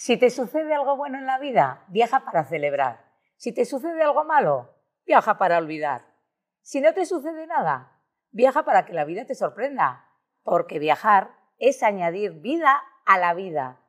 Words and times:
Si 0.00 0.16
te 0.16 0.30
sucede 0.30 0.72
algo 0.72 0.96
bueno 0.96 1.18
en 1.18 1.26
la 1.26 1.38
vida, 1.38 1.84
viaja 1.88 2.24
para 2.24 2.44
celebrar. 2.44 3.04
Si 3.36 3.52
te 3.52 3.66
sucede 3.66 4.02
algo 4.02 4.24
malo, 4.24 4.74
viaja 5.04 5.36
para 5.36 5.58
olvidar. 5.58 6.06
Si 6.62 6.80
no 6.80 6.94
te 6.94 7.04
sucede 7.04 7.46
nada, 7.46 8.00
viaja 8.30 8.64
para 8.64 8.86
que 8.86 8.94
la 8.94 9.04
vida 9.04 9.26
te 9.26 9.34
sorprenda, 9.34 10.08
porque 10.42 10.78
viajar 10.78 11.32
es 11.58 11.82
añadir 11.82 12.40
vida 12.40 12.82
a 13.04 13.18
la 13.18 13.34
vida. 13.34 13.82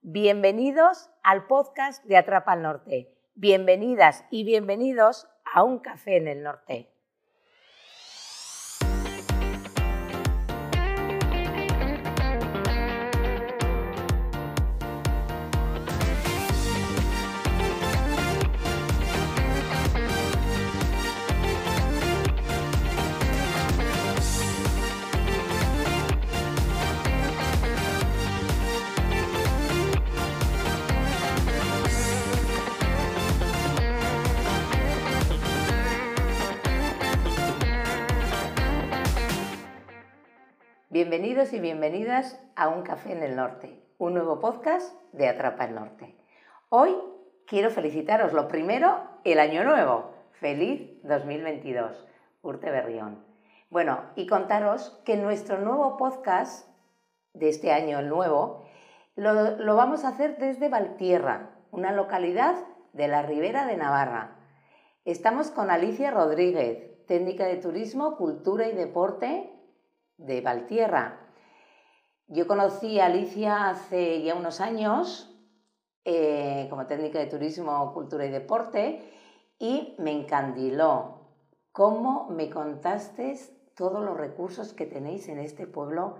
Bienvenidos 0.00 1.10
al 1.22 1.46
podcast 1.46 2.02
de 2.06 2.16
Atrapa 2.16 2.52
al 2.52 2.62
Norte. 2.62 3.14
Bienvenidas 3.34 4.24
y 4.30 4.44
bienvenidos 4.44 5.28
a 5.52 5.64
un 5.64 5.80
café 5.80 6.16
en 6.16 6.28
el 6.28 6.42
norte. 6.42 6.97
Bienvenidos 41.10 41.54
y 41.54 41.60
bienvenidas 41.60 42.38
a 42.54 42.68
Un 42.68 42.82
Café 42.82 43.12
en 43.12 43.22
el 43.22 43.34
Norte, 43.34 43.82
un 43.96 44.12
nuevo 44.12 44.40
podcast 44.40 44.94
de 45.12 45.26
Atrapa 45.26 45.64
el 45.64 45.74
Norte. 45.74 46.14
Hoy 46.68 46.94
quiero 47.46 47.70
felicitaros 47.70 48.34
lo 48.34 48.46
primero, 48.46 49.00
el 49.24 49.38
año 49.38 49.64
nuevo. 49.64 50.10
Feliz 50.32 51.02
2022, 51.04 52.06
Urte 52.42 52.70
Berrión. 52.70 53.24
Bueno, 53.70 54.02
y 54.16 54.26
contaros 54.26 55.00
que 55.06 55.16
nuestro 55.16 55.58
nuevo 55.58 55.96
podcast 55.96 56.68
de 57.32 57.48
este 57.48 57.72
año, 57.72 58.00
el 58.00 58.10
nuevo, 58.10 58.66
lo, 59.16 59.56
lo 59.56 59.76
vamos 59.76 60.04
a 60.04 60.08
hacer 60.08 60.36
desde 60.36 60.68
Valtierra, 60.68 61.52
una 61.70 61.92
localidad 61.92 62.54
de 62.92 63.08
la 63.08 63.22
Ribera 63.22 63.64
de 63.64 63.78
Navarra. 63.78 64.36
Estamos 65.06 65.50
con 65.50 65.70
Alicia 65.70 66.10
Rodríguez, 66.10 67.02
técnica 67.06 67.46
de 67.46 67.56
turismo, 67.56 68.18
cultura 68.18 68.68
y 68.68 68.72
deporte 68.72 69.54
de 70.18 70.40
Valtierra. 70.40 71.20
Yo 72.26 72.46
conocí 72.46 73.00
a 73.00 73.06
Alicia 73.06 73.70
hace 73.70 74.22
ya 74.22 74.34
unos 74.34 74.60
años 74.60 75.34
eh, 76.04 76.66
como 76.68 76.86
técnica 76.86 77.18
de 77.18 77.26
turismo, 77.26 77.92
cultura 77.94 78.26
y 78.26 78.30
deporte 78.30 79.00
y 79.58 79.94
me 79.98 80.12
encandiló 80.12 81.18
cómo 81.72 82.28
me 82.28 82.50
contaste 82.50 83.34
todos 83.74 84.04
los 84.04 84.16
recursos 84.16 84.74
que 84.74 84.86
tenéis 84.86 85.28
en 85.28 85.38
este 85.38 85.66
pueblo 85.66 86.16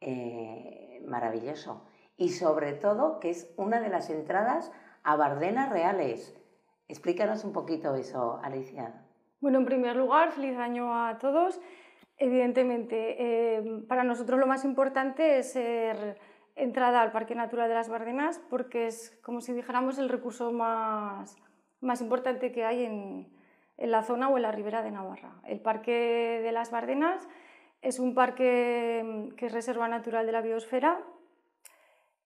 eh, 0.00 1.02
maravilloso 1.06 1.82
y 2.16 2.30
sobre 2.30 2.74
todo 2.74 3.18
que 3.20 3.30
es 3.30 3.52
una 3.56 3.80
de 3.80 3.88
las 3.88 4.10
entradas 4.10 4.70
a 5.02 5.16
Bardenas 5.16 5.70
Reales. 5.70 6.36
Explícanos 6.88 7.44
un 7.44 7.52
poquito 7.52 7.94
eso, 7.94 8.38
Alicia. 8.42 9.04
Bueno, 9.40 9.58
en 9.58 9.64
primer 9.64 9.96
lugar, 9.96 10.32
feliz 10.32 10.56
año 10.58 10.92
a 10.94 11.18
todos. 11.18 11.60
Evidentemente, 12.18 13.16
eh, 13.18 13.82
para 13.86 14.02
nosotros 14.02 14.40
lo 14.40 14.46
más 14.46 14.64
importante 14.64 15.38
es 15.38 15.52
ser 15.52 16.18
entrada 16.56 17.00
al 17.00 17.12
Parque 17.12 17.36
Natural 17.36 17.68
de 17.68 17.74
las 17.74 17.88
Bardenas 17.88 18.40
porque 18.50 18.88
es 18.88 19.16
como 19.22 19.40
si 19.40 19.52
dijéramos 19.52 19.98
el 19.98 20.08
recurso 20.08 20.50
más, 20.50 21.36
más 21.80 22.00
importante 22.00 22.50
que 22.50 22.64
hay 22.64 22.84
en, 22.84 23.28
en, 23.76 23.90
la 23.92 24.02
zona 24.02 24.28
o 24.28 24.36
en 24.36 24.42
la 24.42 24.50
ribera 24.50 24.82
de 24.82 24.90
Navarra. 24.90 25.40
El 25.46 25.60
Parque 25.60 26.40
de 26.42 26.50
las 26.50 26.72
Bardenas 26.72 27.28
es 27.82 28.00
un 28.00 28.14
parque 28.14 29.30
que 29.36 29.46
es 29.46 29.52
reserva 29.52 29.86
natural 29.86 30.26
de 30.26 30.32
la 30.32 30.40
biosfera. 30.40 31.00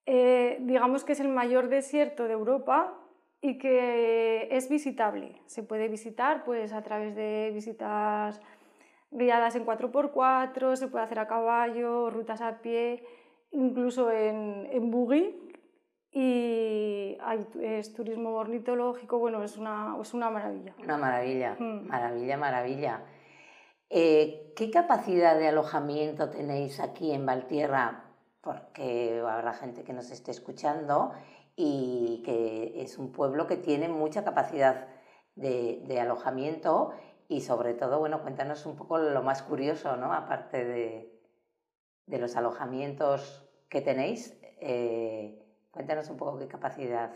Eh, 0.05 0.57
digamos 0.61 1.03
que 1.03 1.13
es 1.13 1.19
el 1.19 1.29
mayor 1.29 1.69
desierto 1.69 2.25
de 2.25 2.33
Europa 2.33 2.99
y 3.41 3.57
que 3.57 4.47
es 4.51 4.69
visitable. 4.69 5.41
Se 5.45 5.63
puede 5.63 5.87
visitar 5.87 6.43
pues, 6.43 6.73
a 6.73 6.81
través 6.81 7.15
de 7.15 7.51
visitas 7.53 8.41
guiadas 9.13 9.55
en 9.55 9.65
4x4, 9.65 10.75
se 10.75 10.87
puede 10.87 11.05
hacer 11.05 11.19
a 11.19 11.27
caballo, 11.27 12.09
rutas 12.09 12.41
a 12.41 12.61
pie, 12.61 13.03
incluso 13.51 14.11
en, 14.11 14.67
en 14.71 14.91
buggy. 14.91 15.39
Y 16.11 17.17
hay, 17.21 17.47
es 17.61 17.93
turismo 17.93 18.31
ornitológico, 18.31 19.17
bueno, 19.17 19.43
es 19.43 19.57
una, 19.57 19.97
es 19.99 20.13
una 20.13 20.29
maravilla. 20.29 20.75
Una 20.83 20.97
maravilla, 20.97 21.55
mm. 21.57 21.87
maravilla, 21.87 22.37
maravilla. 22.37 23.01
Eh, 23.89 24.53
¿Qué 24.55 24.69
capacidad 24.69 25.37
de 25.37 25.47
alojamiento 25.47 26.29
tenéis 26.29 26.79
aquí 26.79 27.11
en 27.11 27.25
Valtierra? 27.25 28.05
Porque 28.41 29.23
habrá 29.27 29.53
gente 29.53 29.83
que 29.83 29.93
nos 29.93 30.11
esté 30.11 30.31
escuchando 30.31 31.13
y 31.55 32.21
que 32.25 32.81
es 32.81 32.97
un 32.97 33.11
pueblo 33.11 33.47
que 33.47 33.57
tiene 33.57 33.87
mucha 33.89 34.23
capacidad 34.23 34.87
de, 35.35 35.81
de 35.87 35.99
alojamiento 35.99 36.93
y 37.27 37.41
sobre 37.41 37.73
todo, 37.73 37.99
bueno, 37.99 38.21
cuéntanos 38.21 38.65
un 38.65 38.75
poco 38.75 38.97
lo 38.97 39.23
más 39.23 39.41
curioso, 39.43 39.95
¿no? 39.95 40.13
Aparte 40.13 40.63
de, 40.63 41.19
de 42.05 42.17
los 42.17 42.35
alojamientos 42.35 43.49
que 43.69 43.81
tenéis, 43.81 44.39
eh, 44.59 45.43
cuéntanos 45.71 46.09
un 46.09 46.17
poco 46.17 46.37
qué 46.37 46.47
capacidad. 46.47 47.11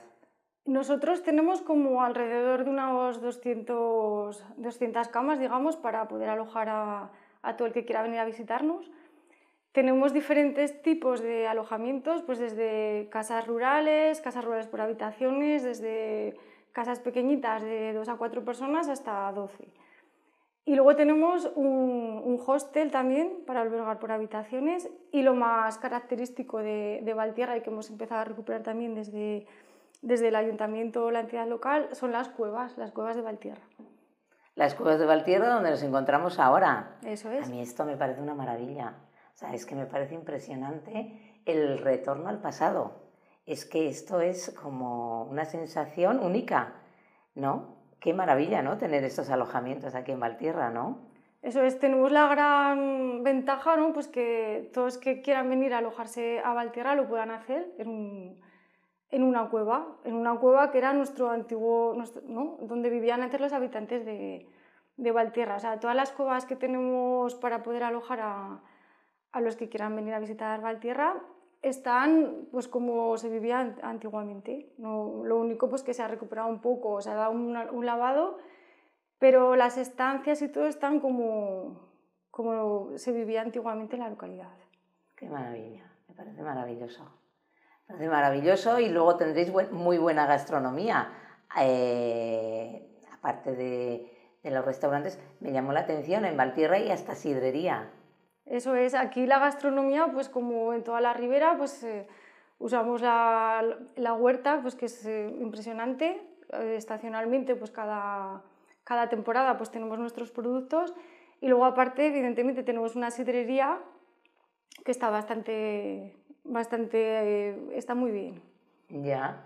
Nosotros 0.66 1.24
tenemos 1.24 1.62
como 1.62 2.04
alrededor 2.04 2.66
de 2.66 2.72
unos 2.72 3.22
200, 3.22 4.46
200 4.58 5.08
camas, 5.08 5.40
digamos, 5.40 5.78
para 5.78 6.08
poder 6.08 6.30
alojar 6.30 6.68
a, 6.70 7.12
a 7.42 7.56
todo 7.56 7.68
el 7.68 7.74
que 7.74 7.86
quiera 7.86 8.02
venir 8.02 8.20
a 8.20 8.26
visitarnos. 8.26 8.92
Tenemos 9.72 10.12
diferentes 10.12 10.82
tipos 10.82 11.22
de 11.22 11.48
alojamientos, 11.48 12.24
pues 12.24 12.40
desde 12.40 13.08
casas 13.12 13.46
rurales, 13.48 14.20
casas 14.22 14.44
rurales 14.44 14.68
por 14.68 14.82
habitaciones, 14.82 15.64
desde 15.64 16.36
casas 16.72 17.00
pequeñitas 17.00 17.64
de 17.64 17.94
2 17.94 18.10
a 18.10 18.16
4 18.18 18.44
personas 18.44 18.90
hasta 18.90 19.32
12. 19.32 19.68
Y 20.68 20.76
luego 20.76 20.98
tenemos 20.98 21.50
un, 21.56 22.38
hostel 22.46 22.92
también 22.92 23.46
para 23.46 23.62
albergar 23.62 24.00
por 24.00 24.12
habitaciones 24.12 24.90
y 25.14 25.22
lo 25.22 25.34
más 25.34 25.78
característico 25.78 26.58
de, 26.60 27.00
de, 27.04 27.14
Valtierra 27.14 27.56
y 27.56 27.62
que 27.62 27.70
hemos 27.70 27.90
empezado 27.90 28.20
a 28.20 28.26
recuperar 28.26 28.64
también 28.64 28.94
desde, 28.94 29.48
desde 30.02 30.28
el 30.28 30.36
ayuntamiento 30.36 31.06
o 31.06 31.12
la 31.12 31.22
entidad 31.22 31.48
local 31.48 31.88
son 31.94 32.12
las 32.12 32.28
cuevas, 32.28 32.78
las 32.78 32.92
cuevas 32.92 33.16
de 33.16 33.22
Valtierra. 33.22 33.62
Las 34.56 34.76
cuevas 34.76 35.00
de 35.00 35.06
Valtierra 35.06 35.48
donde 35.54 35.70
nos 35.70 35.82
encontramos 35.84 36.38
ahora. 36.38 36.98
Eso 37.06 37.32
es. 37.32 37.48
A 37.48 37.50
mí 37.50 37.62
esto 37.62 37.86
me 37.86 37.96
parece 37.96 38.22
una 38.22 38.34
maravilla. 38.34 38.94
O 39.34 39.38
sea, 39.38 39.54
es 39.54 39.66
que 39.66 39.74
me 39.74 39.86
parece 39.86 40.16
impresionante 40.16 41.42
el 41.46 41.78
retorno 41.78 42.28
al 42.28 42.42
pasado. 42.42 42.92
Es 43.46 43.64
que 43.64 43.88
esto 43.88 44.20
es 44.20 44.54
como 44.62 45.24
una 45.24 45.46
sensación 45.46 46.20
única, 46.20 46.74
¿no? 47.36 47.77
Qué 48.00 48.14
maravilla, 48.14 48.62
¿no? 48.62 48.78
Tener 48.78 49.04
estos 49.04 49.30
alojamientos 49.30 49.96
aquí 49.96 50.12
en 50.12 50.20
Valtierra, 50.20 50.70
¿no? 50.70 51.00
Eso 51.42 51.62
es, 51.64 51.80
tenemos 51.80 52.12
la 52.12 52.28
gran 52.28 53.24
ventaja, 53.24 53.76
¿no? 53.78 53.94
Pues 53.94 54.08
que 54.08 54.70
todos 54.74 54.98
que 54.98 55.22
quieran 55.22 55.50
venir 55.50 55.74
a 55.74 55.80
alojarse 55.80 56.40
a 56.44 56.54
Valtierra 56.54 56.96
lo 56.96 57.08
puedan 57.08 57.32
hacer 57.32 57.74
en, 57.78 58.40
en 59.10 59.24
una 59.24 59.50
cueva, 59.50 59.98
en 60.04 60.14
una 60.16 60.36
cueva 60.36 60.72
que 60.72 60.80
era 60.80 60.94
nuestro 60.94 61.30
antiguo, 61.30 61.96
¿no? 62.26 62.58
Donde 62.62 62.90
vivían 62.90 63.22
antes 63.22 63.40
los 63.40 63.54
habitantes 63.54 64.06
de, 64.06 64.48
de 64.98 65.12
Valtierra. 65.12 65.56
O 65.56 65.60
sea, 65.60 65.80
todas 65.80 65.96
las 65.96 66.12
cuevas 66.12 66.46
que 66.46 66.56
tenemos 66.56 67.36
para 67.36 67.64
poder 67.64 67.84
alojar 67.84 68.20
a, 68.22 68.62
a 69.32 69.42
los 69.42 69.56
que 69.56 69.70
quieran 69.70 69.96
venir 69.96 70.14
a 70.14 70.20
visitar 70.20 70.62
Valtierra 70.62 71.16
están 71.62 72.48
pues 72.52 72.68
como 72.68 73.18
se 73.18 73.30
vivía 73.30 73.76
antiguamente. 73.82 74.74
Lo 74.78 75.38
único 75.38 75.70
pues 75.70 75.84
que 75.84 75.94
se 75.94 76.04
ha 76.04 76.08
recuperado 76.08 76.48
un 76.50 76.62
poco, 76.62 77.02
se 77.02 77.10
ha 77.10 77.16
dado 77.16 77.32
un, 77.32 77.86
lavado, 77.86 78.38
pero 79.20 79.56
las 79.56 79.78
estancias 79.78 80.42
y 80.42 80.50
todo 80.50 80.68
están 80.68 81.00
como, 81.00 81.90
como 82.32 82.98
se 82.98 83.12
vivía 83.12 83.42
antiguamente 83.42 83.96
en 83.96 84.04
la 84.04 84.10
localidad. 84.10 84.52
Qué 85.16 85.30
maravilla, 85.30 85.92
me 86.08 86.16
parece 86.16 86.42
maravilloso. 86.42 87.04
Me 87.88 87.96
parece 87.96 88.10
maravilloso 88.10 88.80
y 88.80 88.90
luego 88.90 89.16
tendréis 89.16 89.52
muy 89.72 89.98
buena 89.98 90.26
gastronomía. 90.26 91.10
Eh, 91.60 93.02
aparte 93.12 93.56
de, 93.56 94.12
de 94.44 94.52
los 94.52 94.66
restaurantes, 94.66 95.20
me 95.40 95.52
llamó 95.52 95.72
la 95.72 95.82
atención 95.82 96.26
en 96.26 96.38
Valtierra 96.38 96.80
y 96.80 96.92
hasta 96.92 97.16
sidrería. 97.16 97.90
Eso 98.50 98.76
es, 98.76 98.94
aquí 98.94 99.26
la 99.26 99.40
gastronomía, 99.40 100.08
pues 100.14 100.30
como 100.30 100.74
en 100.74 100.84
toda 100.84 101.02
la 101.02 101.14
ribera, 101.14 101.58
pues 101.58 101.84
eh, 101.84 102.08
usamos 102.60 103.02
la, 103.02 103.78
la, 103.96 104.14
huerta, 104.14 104.60
pues 104.62 104.76
que 104.76 104.86
es 104.86 105.06
eh, 105.06 105.36
impresionante. 105.40 106.22
Eh, 106.54 106.76
estacionalmente, 106.78 107.56
pues 107.56 107.72
cada, 107.72 108.42
cada 108.86 109.10
temporada 109.10 109.58
pues 109.58 109.70
tenemos 109.70 110.00
nuestros 110.00 110.32
productos 110.32 110.94
y 111.42 111.48
luego 111.48 111.66
aparte, 111.66 112.08
evidentemente, 112.08 112.64
tenemos 112.64 112.96
una 112.96 113.12
sidrería 113.12 113.80
que 114.86 114.92
está 114.92 115.10
bastante, 115.10 116.16
bastante, 116.44 117.78
está 117.78 117.96
muy 117.96 118.12
bien. 118.12 118.42
Ya, 118.90 119.44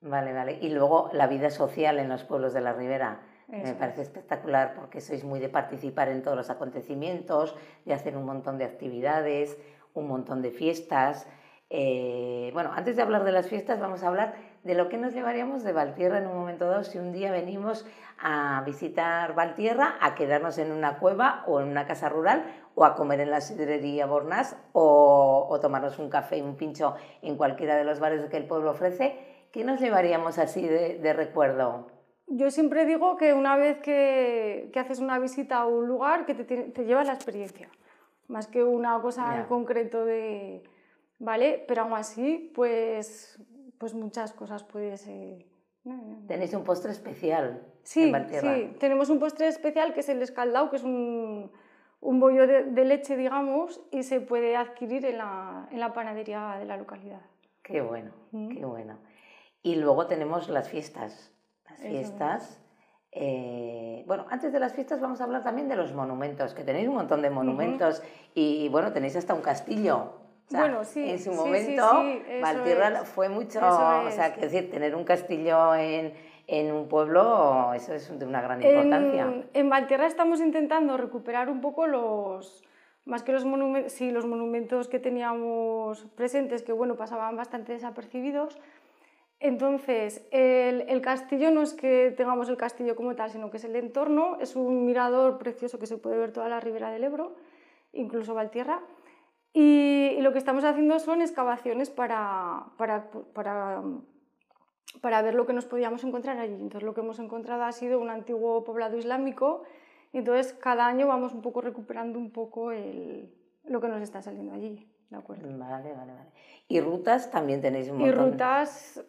vale, 0.00 0.32
vale. 0.32 0.58
Y 0.62 0.70
luego 0.70 1.10
la 1.12 1.26
vida 1.26 1.50
social 1.50 1.98
en 1.98 2.08
los 2.08 2.24
pueblos 2.24 2.54
de 2.54 2.62
la 2.62 2.72
Ribera. 2.72 3.20
Me 3.48 3.74
parece 3.74 4.02
espectacular 4.02 4.74
porque 4.74 5.00
sois 5.00 5.22
muy 5.22 5.38
de 5.38 5.48
participar 5.48 6.08
en 6.08 6.22
todos 6.22 6.36
los 6.36 6.50
acontecimientos, 6.50 7.54
de 7.84 7.94
hacer 7.94 8.16
un 8.16 8.24
montón 8.24 8.58
de 8.58 8.64
actividades, 8.64 9.58
un 9.92 10.08
montón 10.08 10.42
de 10.42 10.50
fiestas. 10.50 11.26
Eh, 11.70 12.50
bueno, 12.52 12.72
antes 12.74 12.96
de 12.96 13.02
hablar 13.02 13.24
de 13.24 13.32
las 13.32 13.48
fiestas, 13.48 13.80
vamos 13.80 14.02
a 14.02 14.08
hablar 14.08 14.34
de 14.62 14.74
lo 14.74 14.88
que 14.88 14.96
nos 14.96 15.12
llevaríamos 15.12 15.62
de 15.62 15.72
Valtierra 15.72 16.18
en 16.18 16.26
un 16.26 16.36
momento 16.36 16.68
dado 16.68 16.84
si 16.84 16.98
un 16.98 17.12
día 17.12 17.30
venimos 17.30 17.86
a 18.18 18.62
visitar 18.64 19.34
Valtierra, 19.34 19.96
a 20.00 20.14
quedarnos 20.14 20.58
en 20.58 20.72
una 20.72 20.98
cueva 20.98 21.44
o 21.46 21.60
en 21.60 21.68
una 21.68 21.86
casa 21.86 22.08
rural 22.08 22.44
o 22.74 22.84
a 22.84 22.94
comer 22.94 23.20
en 23.20 23.30
la 23.30 23.40
sidrería 23.40 24.06
Bornas 24.06 24.56
o, 24.72 25.58
tomarnos 25.60 25.98
un 25.98 26.10
café 26.10 26.38
y 26.38 26.42
un 26.42 26.56
pincho 26.56 26.94
en 27.22 27.36
cualquiera 27.36 27.76
de 27.76 27.84
los 27.84 28.00
bares 28.00 28.24
que 28.26 28.36
el 28.36 28.46
pueblo 28.46 28.70
ofrece. 28.70 29.18
¿Qué 29.52 29.64
nos 29.64 29.80
llevaríamos 29.80 30.38
así 30.38 30.66
de, 30.66 31.12
recuerdo? 31.12 31.93
Yo 32.26 32.50
siempre 32.50 32.86
digo 32.86 33.16
que 33.16 33.34
una 33.34 33.56
vez 33.56 33.78
que, 33.78 34.70
haces 34.74 34.98
una 34.98 35.18
visita 35.18 35.58
a 35.58 35.66
un 35.66 35.86
lugar, 35.86 36.26
que 36.26 36.34
te, 36.34 36.44
te 36.44 36.84
llevas 36.84 37.06
la 37.06 37.14
experiencia, 37.14 37.68
más 38.28 38.46
que 38.46 38.64
una 38.64 39.00
cosa 39.00 39.38
en 39.38 39.44
concreto 39.44 40.04
de... 40.04 40.62
¿Vale? 41.20 41.64
Pero 41.68 41.82
aún 41.82 41.92
así, 41.92 42.50
pues 42.54 43.38
pues 43.78 43.94
muchas 43.94 44.32
cosas 44.32 44.64
puedes... 44.64 45.06
Eh... 45.08 45.44
Tenéis 46.26 46.54
un 46.54 46.64
postre 46.64 46.92
especial. 46.92 47.62
Sí, 47.82 48.10
sí, 48.40 48.76
tenemos 48.80 49.10
un 49.10 49.18
postre 49.18 49.48
especial 49.48 49.92
que 49.92 50.00
es 50.00 50.08
el 50.08 50.22
escaldado, 50.22 50.70
que 50.70 50.76
es 50.76 50.84
un, 50.84 51.52
un 52.00 52.20
bollo 52.20 52.46
de, 52.46 52.84
leche, 52.86 53.14
digamos, 53.14 53.82
y 53.90 54.02
se 54.02 54.22
puede 54.22 54.56
adquirir 54.56 55.04
en 55.04 55.18
la, 55.18 55.68
en 55.70 55.80
la 55.80 55.92
panadería 55.92 56.56
de 56.58 56.64
la 56.64 56.78
localidad. 56.78 57.20
Qué 57.62 57.82
bueno, 57.82 58.12
qué 58.32 58.64
bueno. 58.64 58.96
Y 59.62 59.76
luego 59.76 60.06
tenemos 60.06 60.48
las 60.48 60.70
fiestas. 60.70 61.30
Las 61.78 61.88
fiestas. 61.88 62.60
Eh, 63.12 64.02
bueno, 64.06 64.26
antes 64.30 64.52
de 64.52 64.58
las 64.58 64.72
fiestas 64.72 65.00
vamos 65.00 65.20
a 65.20 65.24
hablar 65.24 65.44
también 65.44 65.68
de 65.68 65.76
los 65.76 65.92
monumentos, 65.92 66.52
que 66.52 66.64
tenéis 66.64 66.88
un 66.88 66.96
montón 66.96 67.22
de 67.22 67.30
monumentos 67.30 68.02
y 68.34 68.68
bueno, 68.70 68.92
tenéis 68.92 69.14
hasta 69.14 69.34
un 69.34 69.42
castillo 69.42 70.24
bueno, 70.50 70.84
sí, 70.84 71.08
en 71.08 71.18
su 71.18 71.32
momento, 71.32 72.04
Valtierra 72.42 73.04
fue 73.04 73.28
mucho, 73.28 73.60
o 73.60 74.10
sea, 74.10 74.32
que 74.34 74.42
decir, 74.42 74.70
tener 74.70 74.94
un 74.94 75.04
castillo 75.04 75.74
en, 75.74 76.12
en, 76.46 76.72
un 76.72 76.88
pueblo, 76.88 77.72
eso 77.74 77.94
es 77.94 78.18
de 78.18 78.26
una 78.26 78.42
gran 78.42 78.62
importancia. 78.62 79.22
En, 79.22 79.48
en 79.52 79.70
Valtierra 79.70 80.06
estamos 80.06 80.40
intentando 80.40 80.96
recuperar 80.96 81.48
un 81.48 81.60
poco 81.60 81.86
los, 81.86 82.62
más 83.06 83.22
que 83.22 83.32
los 83.32 83.44
monumentos, 83.44 83.92
sí, 83.92 84.10
los 84.10 84.26
monumentos 84.26 84.88
que 84.88 84.98
teníamos 84.98 86.06
presentes, 86.14 86.62
que 86.62 86.72
bueno, 86.72 86.96
pasaban 86.96 87.36
bastante 87.36 87.72
desapercibidos. 87.72 88.58
Entonces, 89.44 90.26
el, 90.30 90.86
el, 90.88 91.02
castillo 91.02 91.50
no 91.50 91.60
es 91.60 91.74
que 91.74 92.14
tengamos 92.16 92.48
el 92.48 92.56
castillo 92.56 92.96
como 92.96 93.14
tal, 93.14 93.30
sino 93.30 93.50
que 93.50 93.58
es 93.58 93.64
el 93.64 93.76
entorno, 93.76 94.38
es 94.40 94.56
un 94.56 94.86
mirador 94.86 95.36
precioso 95.36 95.78
que 95.78 95.86
se 95.86 95.98
puede 95.98 96.16
ver 96.16 96.32
toda 96.32 96.48
la 96.48 96.60
ribera 96.60 96.90
del 96.90 97.04
Ebro, 97.04 97.36
incluso 97.92 98.32
Valtierra. 98.32 98.80
Y, 99.52 100.16
lo 100.20 100.32
que 100.32 100.38
estamos 100.38 100.64
haciendo 100.64 100.98
son 100.98 101.20
excavaciones 101.20 101.90
para, 101.90 102.68
para, 102.78 103.10
para, 103.34 103.82
para, 105.02 105.20
ver 105.20 105.34
lo 105.34 105.44
que 105.44 105.52
nos 105.52 105.66
podíamos 105.66 106.04
encontrar 106.04 106.38
allí. 106.38 106.54
Entonces 106.54 106.82
lo 106.82 106.94
que 106.94 107.02
hemos 107.02 107.18
encontrado 107.18 107.64
ha 107.64 107.72
sido 107.72 108.00
un 108.00 108.08
antiguo 108.08 108.64
poblado 108.64 108.96
islámico 108.96 109.64
y 110.14 110.18
entonces 110.20 110.54
cada 110.54 110.86
año 110.86 111.06
vamos 111.06 111.34
un 111.34 111.42
poco 111.42 111.60
recuperando 111.60 112.18
un 112.18 112.30
poco 112.30 112.72
el, 112.72 113.30
lo 113.64 113.82
que 113.82 113.88
nos 113.88 114.00
está 114.00 114.22
saliendo 114.22 114.54
allí. 114.54 114.90
¿De 115.10 115.18
acuerdo? 115.18 115.46
Vale, 115.58 115.92
vale, 115.92 116.14
vale. 116.14 116.30
¿Y 116.66 116.80
rutas 116.80 117.30
también 117.30 117.60
tenéis 117.60 117.90
un 117.90 117.98
montón? 117.98 118.08
Y 118.08 118.30
rutas, 118.30 119.04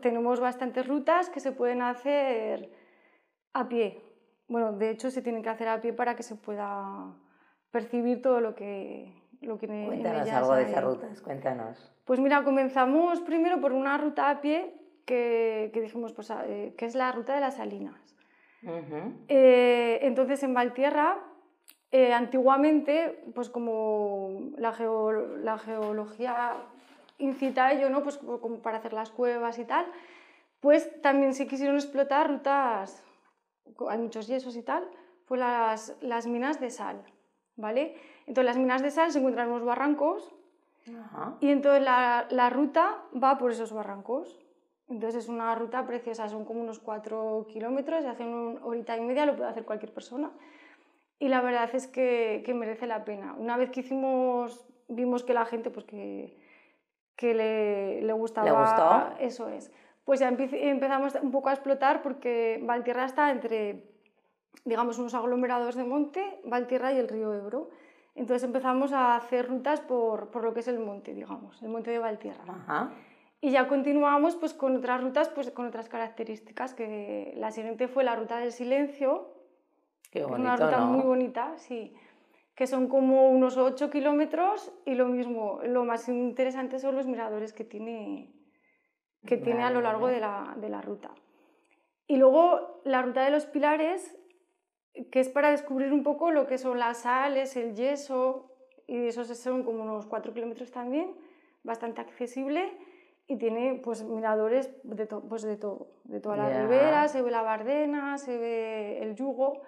tenemos 0.00 0.40
bastantes 0.40 0.86
rutas 0.86 1.30
que 1.30 1.40
se 1.40 1.52
pueden 1.52 1.82
hacer 1.82 2.70
a 3.52 3.68
pie. 3.68 4.02
Bueno, 4.48 4.72
de 4.72 4.90
hecho 4.90 5.10
se 5.10 5.22
tienen 5.22 5.42
que 5.42 5.48
hacer 5.48 5.68
a 5.68 5.80
pie 5.80 5.92
para 5.92 6.14
que 6.14 6.22
se 6.22 6.36
pueda 6.36 7.14
percibir 7.70 8.22
todo 8.22 8.40
lo 8.40 8.54
que, 8.54 9.12
lo 9.40 9.58
que 9.58 9.66
Cuéntanos 9.66 10.28
algo 10.30 10.54
de 10.54 10.62
esas 10.62 10.84
rutas, 10.84 11.20
cuéntanos. 11.20 11.92
Pues 12.04 12.20
mira, 12.20 12.44
comenzamos 12.44 13.20
primero 13.20 13.60
por 13.60 13.72
una 13.72 13.98
ruta 13.98 14.30
a 14.30 14.40
pie 14.40 14.74
que, 15.04 15.70
que 15.72 15.80
dijimos 15.80 16.12
pues, 16.12 16.30
eh, 16.30 16.74
que 16.76 16.84
es 16.86 16.94
la 16.94 17.10
ruta 17.12 17.34
de 17.34 17.40
las 17.40 17.56
Salinas. 17.56 18.16
Eh, 19.28 20.00
entonces 20.02 20.42
en 20.42 20.54
Valtierra, 20.54 21.18
eh, 21.92 22.12
antiguamente, 22.12 23.22
pues 23.34 23.48
como 23.48 24.50
la, 24.56 24.74
la, 25.42 25.58
geología 25.58 26.56
incita 27.18 27.66
a 27.66 27.72
ello, 27.72 27.90
¿no? 27.90 28.02
pues 28.02 28.18
como 28.18 28.58
para 28.58 28.78
hacer 28.78 28.92
las 28.92 29.10
cuevas 29.10 29.58
y 29.58 29.64
tal, 29.64 29.86
pues 30.60 31.00
también 31.02 31.34
se 31.34 31.46
quisieron 31.46 31.76
explotar 31.76 32.28
rutas, 32.28 33.02
hay 33.88 33.98
muchos 33.98 34.26
yesos 34.26 34.56
y 34.56 34.62
tal, 34.62 34.88
pues 35.26 35.40
las, 35.40 35.96
las 36.00 36.26
minas 36.26 36.60
de 36.60 36.70
sal. 36.70 37.04
¿vale? 37.56 37.94
Entonces 38.26 38.44
las 38.44 38.58
minas 38.58 38.82
de 38.82 38.90
sal 38.90 39.10
se 39.10 39.18
encuentran 39.18 39.48
en 39.48 39.54
unos 39.54 39.66
barrancos 39.66 40.32
y 41.40 41.50
entonces 41.50 41.82
la, 41.82 42.26
la, 42.30 42.48
ruta 42.48 43.02
va 43.22 43.38
por 43.38 43.50
esos 43.50 43.72
barrancos. 43.72 44.38
Entonces 44.88 45.24
es 45.24 45.28
una 45.28 45.52
ruta 45.56 45.84
preciosa, 45.84 46.28
son 46.28 46.44
como 46.44 46.60
unos 46.60 46.78
cuatro 46.78 47.46
kilómetros 47.48 48.04
y 48.04 48.06
hace 48.06 48.24
una 48.24 48.64
horita 48.64 48.96
y 48.96 49.00
media 49.00 49.26
lo 49.26 49.34
puede 49.34 49.50
hacer 49.50 49.64
cualquier 49.64 49.92
persona. 49.92 50.30
Y 51.18 51.28
la 51.28 51.40
verdad 51.40 51.68
es 51.74 51.88
que, 51.88 52.42
que 52.46 52.54
merece 52.54 52.86
la 52.86 53.04
pena. 53.04 53.34
Una 53.36 53.56
vez 53.56 53.70
que 53.70 53.80
hicimos, 53.80 54.64
vimos 54.86 55.24
que 55.24 55.34
la 55.34 55.44
gente 55.44 55.70
pues 55.70 55.86
que, 55.86 56.36
que 57.16 57.34
le, 57.34 58.02
le 58.02 58.12
gustaba... 58.12 58.46
¿Le 58.46 58.52
gustó? 58.52 59.24
Eso 59.24 59.48
es. 59.48 59.72
Pues 60.04 60.20
ya 60.20 60.28
empezamos 60.28 61.16
un 61.16 61.32
poco 61.32 61.48
a 61.48 61.52
explotar 61.52 62.02
porque 62.02 62.60
Valtierra 62.62 63.06
está 63.06 63.30
entre 63.30 63.96
digamos, 64.64 64.98
unos 64.98 65.14
aglomerados 65.14 65.74
de 65.74 65.84
monte, 65.84 66.40
Valtierra 66.44 66.92
y 66.92 66.98
el 66.98 67.08
río 67.08 67.32
Ebro. 67.34 67.70
Entonces 68.14 68.44
empezamos 68.44 68.92
a 68.92 69.16
hacer 69.16 69.48
rutas 69.48 69.80
por, 69.80 70.30
por 70.30 70.42
lo 70.42 70.54
que 70.54 70.60
es 70.60 70.68
el 70.68 70.78
monte, 70.78 71.14
digamos, 71.14 71.62
el 71.62 71.68
monte 71.68 71.90
de 71.90 71.98
Valtierra. 71.98 72.90
Y 73.40 73.50
ya 73.50 73.68
continuamos 73.68 74.34
pues, 74.36 74.54
con 74.54 74.76
otras 74.76 75.02
rutas, 75.02 75.28
pues, 75.28 75.50
con 75.50 75.66
otras 75.66 75.88
características, 75.88 76.74
que 76.74 77.34
la 77.36 77.50
siguiente 77.50 77.88
fue 77.88 78.04
la 78.04 78.16
ruta 78.16 78.38
del 78.38 78.52
silencio, 78.52 79.34
Qué 80.10 80.22
bonito, 80.22 80.40
una 80.40 80.56
ruta 80.56 80.78
muy 80.78 81.02
bonita, 81.02 81.52
sí, 81.58 81.94
que 82.56 82.66
son 82.66 82.88
como 82.88 83.30
unos 83.30 83.58
8 83.58 83.90
kilómetros 83.90 84.72
y 84.86 84.94
lo 84.94 85.06
mismo, 85.06 85.60
lo 85.62 85.84
más 85.84 86.08
interesante 86.08 86.78
son 86.78 86.96
los 86.96 87.06
miradores 87.06 87.52
que 87.52 87.64
tiene, 87.64 88.32
que 89.26 89.36
tiene 89.36 89.62
a 89.62 89.70
lo 89.70 89.82
largo 89.82 90.08
de 90.08 90.20
la, 90.20 90.56
de 90.58 90.70
la 90.70 90.80
ruta. 90.80 91.10
Y 92.08 92.16
luego 92.16 92.80
la 92.84 93.02
ruta 93.02 93.22
de 93.24 93.30
los 93.30 93.44
pilares 93.46 94.16
que 95.10 95.20
es 95.20 95.28
para 95.28 95.50
descubrir 95.50 95.92
un 95.92 96.02
poco 96.02 96.30
lo 96.30 96.46
que 96.46 96.56
son 96.56 96.78
las 96.78 97.02
sales, 97.02 97.56
el 97.56 97.74
yeso, 97.74 98.50
y 98.86 99.06
esos 99.06 99.28
son 99.36 99.62
como 99.62 99.82
unos 99.82 100.06
4 100.06 100.32
kilómetros 100.32 100.70
también, 100.70 101.14
bastante 101.62 102.00
accesible 102.00 102.72
y 103.26 103.36
tiene 103.36 103.80
pues 103.82 104.04
miradores 104.04 104.70
de, 104.84 105.06
pues 105.06 105.42
de 105.42 105.56
todo, 105.56 105.88
de 106.04 106.20
toda 106.20 106.36
la 106.36 106.62
ribera, 106.62 107.08
se 107.08 107.20
ve 107.22 107.30
la 107.30 107.42
Bardena, 107.42 108.16
se 108.18 108.38
ve 108.38 109.02
el 109.02 109.14
Yugo 109.16 109.62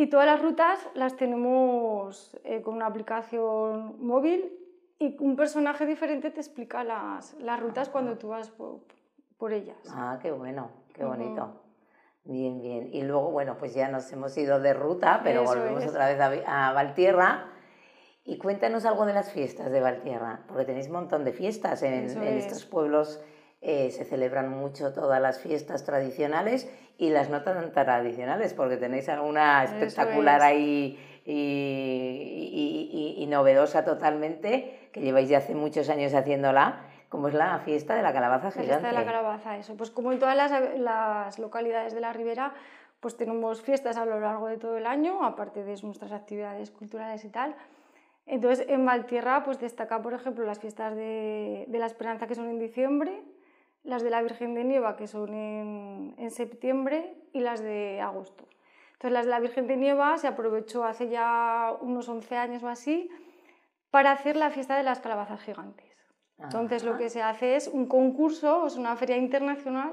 y 0.00 0.06
todas 0.06 0.24
las 0.24 0.40
rutas 0.40 0.78
las 0.94 1.14
tenemos 1.16 2.34
eh, 2.44 2.62
con 2.62 2.74
una 2.74 2.86
aplicación 2.86 4.02
móvil 4.02 4.50
y 4.98 5.14
un 5.22 5.36
personaje 5.36 5.84
diferente 5.84 6.30
te 6.30 6.40
explica 6.40 6.82
las, 6.84 7.34
las 7.34 7.60
rutas 7.60 7.90
cuando 7.90 8.16
tú 8.16 8.28
vas 8.28 8.50
por, 8.50 9.52
ellas. 9.52 9.76
Ah, 9.90 10.18
qué 10.22 10.30
bueno, 10.30 10.70
qué 10.94 11.04
bonito. 11.04 11.60
Bien, 12.24 12.62
bien. 12.62 12.88
Y 12.94 13.02
luego, 13.02 13.30
bueno, 13.30 13.58
pues 13.58 13.74
ya 13.74 13.88
nos 13.88 14.10
hemos 14.10 14.36
ido 14.38 14.58
de 14.58 14.72
ruta, 14.72 15.20
pero 15.22 15.44
volvemos 15.44 15.84
otra 15.86 16.08
vez 16.08 16.44
a, 16.46 16.72
Valtierra. 16.72 17.52
Y 18.24 18.38
cuéntanos 18.38 18.86
algo 18.86 19.04
de 19.04 19.12
las 19.12 19.30
fiestas 19.30 19.70
de 19.70 19.80
Valtierra, 19.80 20.44
porque 20.48 20.64
tenéis 20.64 20.86
un 20.86 20.94
montón 20.94 21.24
de 21.24 21.32
fiestas 21.32 21.82
en, 21.82 22.04
estos 22.04 22.64
pueblos. 22.64 23.22
Eh, 23.62 23.90
se 23.90 24.06
celebran 24.06 24.48
mucho 24.48 24.94
todas 24.94 25.20
las 25.20 25.40
fiestas 25.40 25.84
tradicionales 25.84 26.70
y 27.00 27.08
las 27.08 27.30
no 27.30 27.42
tan 27.42 27.72
tradicionales, 27.72 28.52
porque 28.52 28.76
tenéis 28.76 29.08
alguna 29.08 29.64
espectacular 29.64 30.42
ahí 30.42 30.98
y, 31.24 33.16
y, 33.16 33.26
novedosa 33.26 33.86
totalmente, 33.86 34.90
que 34.92 35.00
lleváis 35.00 35.30
ya 35.30 35.38
hace 35.38 35.54
muchos 35.54 35.88
años 35.88 36.12
haciéndola 36.12 36.82
como 37.08 37.28
es 37.28 37.34
la 37.34 37.58
fiesta 37.60 37.94
de 37.94 38.02
la 38.02 38.12
calabaza 38.12 38.50
gigante. 38.50 38.68
La 38.68 38.78
fiesta 38.78 38.88
de 38.88 39.04
la 39.04 39.10
calabaza, 39.10 39.56
eso. 39.56 39.76
Pues 39.76 39.90
como 39.90 40.12
en 40.12 40.18
todas 40.18 40.36
las, 40.36 41.38
localidades 41.38 41.94
de 41.94 42.00
la 42.00 42.12
ribera, 42.12 42.52
pues 43.00 43.16
tenemos 43.16 43.62
fiestas 43.62 43.96
a 43.96 44.04
lo 44.04 44.20
largo 44.20 44.46
de 44.46 44.58
todo 44.58 44.76
el 44.76 44.86
año, 44.86 45.24
aparte 45.24 45.64
de 45.64 45.74
nuestras 45.82 46.12
actividades 46.12 46.70
culturales 46.70 47.24
y 47.24 47.30
tal. 47.30 47.56
Entonces, 48.26 48.66
en 48.68 48.84
Valtierra, 48.84 49.42
pues 49.42 49.58
destaca, 49.58 50.02
por 50.02 50.12
ejemplo, 50.12 50.44
las 50.44 50.60
fiestas 50.60 50.94
de, 50.94 51.66
la 51.68 51.86
Esperanza, 51.86 52.26
que 52.26 52.34
son 52.34 52.48
en 52.48 52.58
diciembre, 52.58 53.22
las 53.82 54.02
de 54.02 54.10
la 54.10 54.22
Virgen 54.22 54.54
de 54.54 54.64
Nieva, 54.64 54.96
que 54.96 55.06
son 55.06 55.32
en, 55.34 56.14
en 56.18 56.30
septiembre, 56.30 57.16
y 57.32 57.40
las 57.40 57.60
de 57.62 58.00
agosto. 58.00 58.46
Entonces, 58.94 59.12
las 59.12 59.24
de 59.24 59.30
la 59.30 59.40
Virgen 59.40 59.66
de 59.66 59.76
Nieva 59.76 60.18
se 60.18 60.26
aprovechó 60.28 60.84
hace 60.84 61.08
ya 61.08 61.74
unos 61.80 62.08
11 62.08 62.36
años 62.36 62.62
o 62.62 62.68
así 62.68 63.08
para 63.90 64.12
hacer 64.12 64.36
la 64.36 64.50
fiesta 64.50 64.76
de 64.76 64.82
las 64.82 65.00
calabazas 65.00 65.40
gigantes. 65.42 65.86
Entonces 66.38 66.84
lo 66.84 66.96
que 66.96 67.10
se 67.10 67.20
hace 67.22 67.56
es 67.56 67.68
un 67.68 67.86
concurso, 67.86 68.66
es 68.66 68.76
una 68.76 68.96
feria 68.96 69.16
internacional 69.18 69.92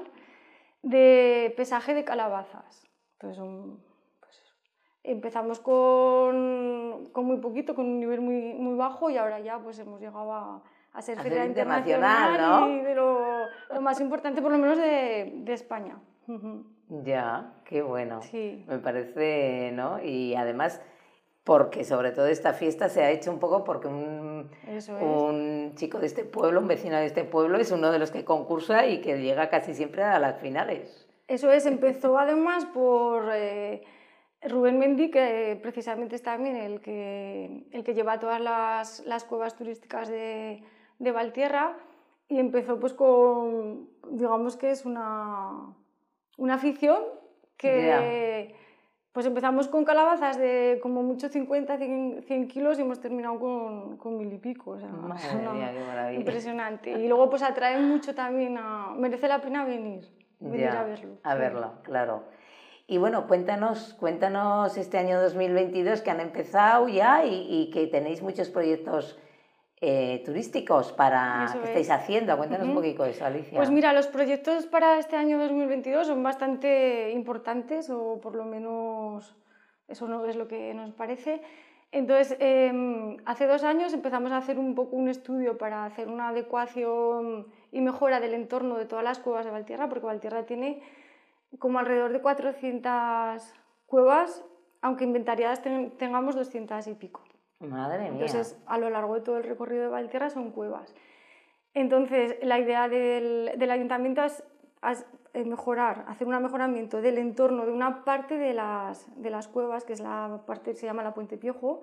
de 0.82 1.52
pesaje 1.56 1.92
de 1.94 2.04
calabazas. 2.04 2.86
Entonces 3.14 3.38
un- 3.42 3.82
pues 4.20 4.42
empezamos 5.02 5.60
con, 5.60 7.06
con 7.12 7.24
muy 7.26 7.36
poquito, 7.38 7.74
con 7.74 7.86
un 7.86 8.00
nivel 8.00 8.20
muy, 8.20 8.54
muy 8.54 8.76
bajo 8.76 9.10
y 9.10 9.16
ahora 9.18 9.40
ya 9.40 9.58
pues 9.58 9.78
hemos 9.78 10.00
llegado 10.00 10.32
a, 10.32 10.62
a 10.98 11.02
ser 11.02 11.18
A 11.18 11.22
feria 11.22 11.44
internacional, 11.44 12.32
internacional, 12.32 12.70
¿no? 12.70 12.76
y 12.76 12.82
de 12.82 12.94
lo, 12.94 13.46
lo 13.72 13.80
más 13.80 14.00
importante 14.00 14.42
por 14.42 14.50
lo 14.52 14.58
menos 14.58 14.78
de, 14.78 15.32
de 15.44 15.52
España. 15.52 15.98
Ya, 16.88 17.52
qué 17.64 17.82
bueno. 17.82 18.20
Sí. 18.22 18.64
Me 18.68 18.78
parece, 18.78 19.70
¿no? 19.72 20.02
Y 20.02 20.34
además, 20.34 20.80
porque 21.44 21.84
sobre 21.84 22.10
todo 22.10 22.26
esta 22.26 22.52
fiesta 22.52 22.88
se 22.88 23.02
ha 23.02 23.10
hecho 23.10 23.30
un 23.30 23.38
poco 23.38 23.64
porque 23.64 23.88
un, 23.88 24.50
es. 24.66 24.88
un 24.88 25.72
chico 25.76 25.98
de 25.98 26.06
este 26.06 26.24
pueblo, 26.24 26.60
un 26.60 26.68
vecino 26.68 26.96
de 26.96 27.06
este 27.06 27.24
pueblo, 27.24 27.58
es 27.58 27.70
uno 27.70 27.90
de 27.92 27.98
los 27.98 28.10
que 28.10 28.24
concursa 28.24 28.86
y 28.86 29.00
que 29.00 29.20
llega 29.20 29.48
casi 29.48 29.74
siempre 29.74 30.02
a 30.02 30.18
las 30.18 30.38
finales. 30.40 31.06
Eso 31.28 31.52
es, 31.52 31.66
empezó 31.66 32.18
además 32.18 32.64
por 32.66 33.30
eh, 33.32 33.82
Rubén 34.42 34.78
Mendy, 34.78 35.10
que 35.10 35.58
precisamente 35.62 36.16
es 36.16 36.22
también 36.22 36.56
el 36.56 36.80
que, 36.80 37.66
el 37.70 37.84
que 37.84 37.94
lleva 37.94 38.18
todas 38.18 38.40
las, 38.40 39.00
las 39.06 39.24
cuevas 39.24 39.54
turísticas 39.54 40.08
de, 40.08 40.62
de 40.98 41.12
Valtierra 41.12 41.76
y 42.28 42.38
empezó 42.38 42.78
pues 42.78 42.92
con, 42.92 43.88
digamos 44.10 44.56
que 44.56 44.70
es 44.70 44.84
una, 44.84 45.74
una 46.36 46.54
afición 46.54 46.98
que 47.56 48.54
pues 49.12 49.26
empezamos 49.26 49.66
con 49.66 49.84
calabazas 49.84 50.38
de 50.38 50.78
como 50.80 51.02
mucho 51.02 51.28
50, 51.28 51.76
100, 51.76 52.22
100 52.24 52.48
kilos 52.48 52.78
y 52.78 52.82
hemos 52.82 53.00
terminado 53.00 53.38
con, 53.40 53.96
con 53.96 54.16
mil 54.16 54.32
y 54.32 54.38
pico. 54.38 54.72
O 54.72 54.78
sea, 54.78 54.90
Madre 54.90 56.14
impresionante. 56.14 56.90
Y 56.92 57.08
luego 57.08 57.28
pues 57.28 57.42
atrae 57.42 57.80
mucho 57.80 58.14
también 58.14 58.56
a... 58.58 58.94
Merece 58.96 59.26
la 59.26 59.40
pena 59.40 59.64
venir, 59.64 60.08
venir 60.38 60.60
Ya, 60.60 60.80
a 60.80 60.84
verlo. 60.84 61.16
A 61.24 61.32
sí. 61.32 61.38
verlo, 61.38 61.72
claro. 61.82 62.24
Y 62.86 62.98
bueno, 62.98 63.26
cuéntanos, 63.26 63.94
cuéntanos 63.94 64.76
este 64.78 64.98
año 64.98 65.20
2022 65.20 66.00
que 66.02 66.10
han 66.10 66.20
empezado 66.20 66.88
ya 66.88 67.24
y, 67.24 67.46
y 67.48 67.70
que 67.70 67.86
tenéis 67.88 68.22
muchos 68.22 68.50
proyectos 68.50 69.18
eh, 69.80 70.22
turísticos 70.24 70.92
para 70.92 71.44
Eso 71.48 71.60
que 71.60 71.66
estáis 71.68 71.86
es. 71.86 71.92
haciendo. 71.92 72.36
Cuéntanos 72.36 72.64
un 72.66 72.72
Ujú. 72.72 72.80
poquito 72.80 73.04
de 73.04 73.10
eso, 73.10 73.24
Alicia. 73.24 73.56
Pues 73.56 73.70
mira, 73.70 73.92
los 73.92 74.06
proyectos 74.08 74.66
para 74.66 74.98
este 74.98 75.16
año 75.16 75.38
2022 75.38 76.06
son 76.06 76.22
bastante 76.22 77.10
importantes, 77.12 77.88
o 77.90 78.20
por 78.20 78.34
lo 78.34 78.44
menos 78.44 79.36
eso 79.86 80.08
no 80.08 80.24
es 80.26 80.36
lo 80.36 80.48
que 80.48 80.74
nos 80.74 80.92
parece. 80.92 81.40
Entonces, 81.90 82.36
em, 82.40 83.16
hace 83.24 83.46
dos 83.46 83.64
años 83.64 83.94
empezamos 83.94 84.30
a 84.32 84.36
hacer 84.36 84.58
un 84.58 84.74
poco 84.74 84.96
un 84.96 85.08
estudio 85.08 85.56
para 85.56 85.84
hacer 85.86 86.08
una 86.08 86.28
adecuación 86.28 87.46
y 87.72 87.80
mejora 87.80 88.20
del 88.20 88.34
entorno 88.34 88.76
de 88.76 88.84
todas 88.84 89.04
las 89.04 89.18
cuevas 89.18 89.46
de 89.46 89.52
Valtierra, 89.52 89.88
porque 89.88 90.04
Valtierra 90.04 90.44
tiene 90.44 90.82
como 91.58 91.78
alrededor 91.78 92.12
de 92.12 92.20
400 92.20 93.54
cuevas, 93.86 94.44
aunque 94.82 95.04
inventariadas 95.04 95.62
ten- 95.62 95.92
tengamos 95.96 96.34
200 96.36 96.86
y 96.88 96.94
pico. 96.94 97.22
Madre 97.60 97.98
mía. 98.10 98.10
Entonces, 98.12 98.56
a 98.66 98.78
lo 98.78 98.88
largo 98.90 99.14
de 99.14 99.20
todo 99.20 99.36
el 99.38 99.44
recorrido 99.44 99.82
de 99.82 99.88
Valtierra 99.88 100.30
son 100.30 100.50
cuevas. 100.52 100.94
Entonces, 101.74 102.36
la 102.42 102.58
idea 102.58 102.88
del, 102.88 103.52
del 103.56 103.70
ayuntamiento 103.70 104.22
es, 104.24 104.42
es, 105.34 105.46
mejorar, 105.46 106.04
hacer 106.08 106.26
un 106.26 106.40
mejoramiento 106.42 107.00
del 107.00 107.18
entorno 107.18 107.66
de 107.66 107.72
una 107.72 108.04
parte 108.04 108.36
de 108.38 108.54
las, 108.54 109.06
de 109.20 109.30
las 109.30 109.48
cuevas, 109.48 109.84
que 109.84 109.92
es 109.92 110.00
la 110.00 110.42
parte 110.46 110.70
que 110.72 110.76
se 110.76 110.86
llama 110.86 111.02
la 111.02 111.14
Puente 111.14 111.36
Piojo. 111.36 111.80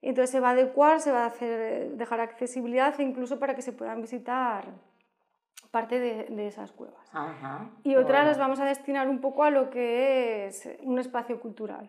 Y 0.00 0.08
entonces 0.10 0.30
se 0.30 0.40
va 0.40 0.48
a 0.48 0.52
adecuar, 0.52 1.00
se 1.00 1.12
va 1.12 1.24
a 1.24 1.26
hacer, 1.26 1.92
dejar 1.92 2.20
accesibilidad 2.20 2.98
incluso 2.98 3.38
para 3.38 3.54
que 3.54 3.62
se 3.62 3.72
puedan 3.72 4.02
visitar 4.02 4.66
parte 5.70 5.98
de, 5.98 6.24
de 6.24 6.46
esas 6.46 6.72
cuevas. 6.72 7.08
Ajá, 7.12 7.70
Y 7.82 7.96
otras 7.96 8.08
bueno. 8.20 8.28
las 8.28 8.38
vamos 8.38 8.60
a 8.60 8.64
destinar 8.66 9.08
un 9.08 9.20
poco 9.20 9.44
a 9.44 9.50
lo 9.50 9.70
que 9.70 10.46
es 10.46 10.68
un 10.82 10.98
espacio 10.98 11.40
cultural. 11.40 11.88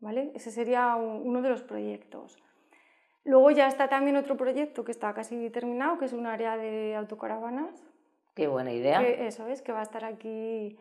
¿vale? 0.00 0.32
Ese 0.34 0.50
sería 0.50 0.94
un- 0.96 1.22
uno 1.26 1.42
de 1.42 1.50
los 1.50 1.62
proyectos. 1.62 2.38
Luego 3.24 3.50
ya 3.50 3.68
está 3.68 3.88
también 3.88 4.16
otro 4.16 4.36
proyecto 4.36 4.84
que 4.84 4.92
está 4.92 5.12
casi 5.12 5.50
terminado, 5.50 5.98
que 5.98 6.06
es 6.06 6.12
un 6.12 6.26
área 6.26 6.56
de 6.56 6.96
autocaravanas. 6.96 7.84
Qué 8.34 8.48
buena 8.48 8.72
idea. 8.72 9.00
Que 9.00 9.26
eso 9.26 9.46
es, 9.48 9.60
que 9.62 9.72
va 9.72 9.80
a 9.80 9.84
estar 9.84 10.04
aquí 10.04 10.78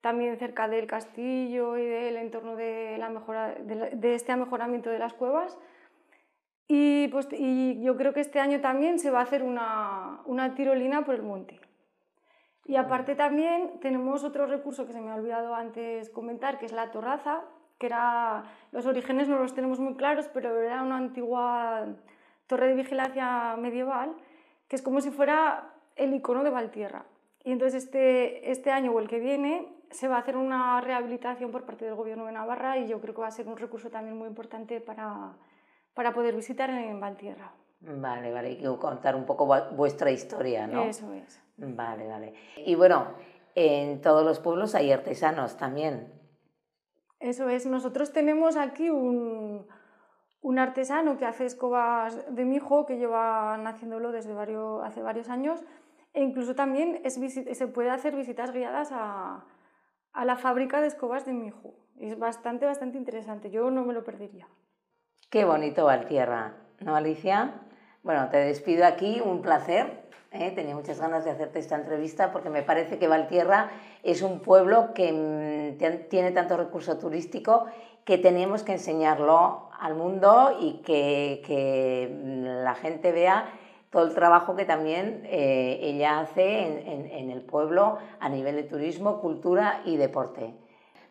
también 0.00 0.36
cerca 0.38 0.68
del 0.68 0.86
castillo 0.86 1.76
y 1.78 1.84
del 1.86 2.16
entorno 2.18 2.56
de, 2.56 2.96
la 2.98 3.08
mejora, 3.08 3.54
de, 3.54 3.74
la- 3.74 3.90
de 3.90 4.14
este 4.14 4.36
mejoramiento 4.36 4.90
de 4.90 4.98
las 4.98 5.14
cuevas. 5.14 5.58
Y, 6.68 7.08
pues, 7.08 7.26
y 7.32 7.80
yo 7.82 7.96
creo 7.96 8.12
que 8.12 8.20
este 8.20 8.40
año 8.40 8.60
también 8.60 8.98
se 8.98 9.10
va 9.10 9.20
a 9.20 9.22
hacer 9.22 9.42
una, 9.42 10.20
una 10.26 10.54
tirolina 10.54 11.04
por 11.04 11.14
el 11.14 11.22
monte. 11.22 11.58
Y 12.66 12.76
aparte 12.76 13.14
también 13.14 13.80
tenemos 13.80 14.22
otro 14.24 14.44
recurso 14.46 14.86
que 14.86 14.92
se 14.92 15.00
me 15.00 15.10
ha 15.10 15.14
olvidado 15.14 15.54
antes 15.54 16.10
comentar, 16.10 16.58
que 16.58 16.66
es 16.66 16.72
la 16.72 16.90
torraza, 16.90 17.42
que 17.78 17.86
era, 17.86 18.44
los 18.72 18.86
orígenes 18.86 19.28
no 19.28 19.38
los 19.38 19.54
tenemos 19.54 19.78
muy 19.78 19.94
claros, 19.94 20.28
pero 20.32 20.60
era 20.60 20.82
una 20.82 20.96
antigua 20.96 21.86
torre 22.46 22.68
de 22.68 22.74
vigilancia 22.74 23.56
medieval, 23.56 24.14
que 24.68 24.76
es 24.76 24.82
como 24.82 25.00
si 25.00 25.10
fuera 25.10 25.70
el 25.96 26.14
icono 26.14 26.44
de 26.44 26.50
Valtierra. 26.50 27.04
Y 27.44 27.52
entonces 27.52 27.84
este, 27.84 28.50
este 28.50 28.70
año 28.70 28.92
o 28.92 29.00
el 29.00 29.08
que 29.08 29.20
viene 29.20 29.68
se 29.90 30.08
va 30.08 30.16
a 30.16 30.20
hacer 30.20 30.36
una 30.36 30.80
rehabilitación 30.80 31.50
por 31.50 31.64
parte 31.64 31.84
del 31.84 31.94
Gobierno 31.94 32.26
de 32.26 32.32
Navarra 32.32 32.78
y 32.78 32.88
yo 32.88 33.00
creo 33.00 33.14
que 33.14 33.20
va 33.20 33.28
a 33.28 33.30
ser 33.30 33.48
un 33.48 33.56
recurso 33.56 33.90
también 33.90 34.16
muy 34.16 34.28
importante 34.28 34.80
para, 34.80 35.32
para 35.94 36.12
poder 36.12 36.34
visitar 36.34 36.68
en 36.70 37.00
Valtierra. 37.00 37.52
Vale, 37.80 38.32
vale, 38.32 38.48
hay 38.48 38.56
que 38.56 38.76
contar 38.76 39.14
un 39.14 39.24
poco 39.24 39.46
vuestra 39.46 40.10
historia, 40.10 40.66
¿no? 40.66 40.82
Eso 40.82 41.12
es. 41.12 41.40
Vale, 41.56 42.08
vale. 42.08 42.34
Y 42.56 42.74
bueno, 42.74 43.06
en 43.54 44.00
todos 44.00 44.24
los 44.24 44.40
pueblos 44.40 44.74
hay 44.74 44.90
artesanos 44.90 45.56
también. 45.56 46.12
Eso 47.20 47.48
es. 47.48 47.66
Nosotros 47.66 48.12
tenemos 48.12 48.56
aquí 48.56 48.90
un, 48.90 49.66
un 50.40 50.58
artesano 50.58 51.18
que 51.18 51.26
hace 51.26 51.44
escobas 51.44 52.34
de 52.34 52.44
mijo, 52.44 52.86
que 52.86 52.98
lleva 52.98 53.54
haciéndolo 53.54 54.12
desde 54.12 54.34
varios, 54.34 54.84
hace 54.84 55.02
varios 55.02 55.28
años, 55.28 55.64
e 56.14 56.22
incluso 56.22 56.54
también 56.54 57.00
se 57.10 57.68
puede 57.68 57.90
hacer 57.90 58.14
visitas 58.14 58.52
guiadas 58.52 58.90
a, 58.92 59.44
a 60.12 60.24
la 60.24 60.36
fábrica 60.36 60.80
de 60.80 60.86
escobas 60.86 61.26
de 61.26 61.32
mijo. 61.32 61.74
Es 61.98 62.18
bastante, 62.18 62.66
bastante 62.66 62.96
interesante. 62.96 63.50
Yo 63.50 63.70
no 63.70 63.84
me 63.84 63.92
lo 63.92 64.04
perdería. 64.04 64.46
Qué 65.30 65.44
bonito 65.44 65.84
Valtierra, 65.84 66.54
¿no, 66.80 66.96
Alicia? 66.96 67.60
Bueno, 68.02 68.28
te 68.30 68.38
despido 68.38 68.86
aquí, 68.86 69.20
un 69.20 69.42
placer. 69.42 70.07
¿Eh? 70.32 70.50
Tenía 70.54 70.74
muchas 70.74 71.00
ganas 71.00 71.24
de 71.24 71.30
hacerte 71.30 71.58
esta 71.58 71.76
entrevista 71.76 72.32
porque 72.32 72.50
me 72.50 72.62
parece 72.62 72.98
que 72.98 73.08
Valtierra 73.08 73.70
es 74.02 74.22
un 74.22 74.40
pueblo 74.40 74.92
que 74.94 75.12
mm, 75.12 76.08
tiene 76.08 76.30
tanto 76.32 76.56
recurso 76.56 76.98
turístico 76.98 77.66
que 78.04 78.18
tenemos 78.18 78.62
que 78.62 78.72
enseñarlo 78.72 79.68
al 79.78 79.94
mundo 79.94 80.56
y 80.60 80.74
que, 80.84 81.42
que 81.46 82.08
mm, 82.10 82.64
la 82.64 82.74
gente 82.74 83.12
vea 83.12 83.46
todo 83.90 84.04
el 84.04 84.14
trabajo 84.14 84.54
que 84.54 84.64
también 84.66 85.22
eh, 85.24 85.78
ella 85.82 86.20
hace 86.20 86.66
en, 86.66 86.86
en- 86.88 87.06
en 87.10 87.30
el 87.30 87.40
pueblo 87.40 87.98
a 88.20 88.28
nivel 88.28 88.56
de 88.56 88.62
turismo, 88.64 89.20
cultura 89.20 89.80
y 89.86 89.96
deporte. 89.96 90.52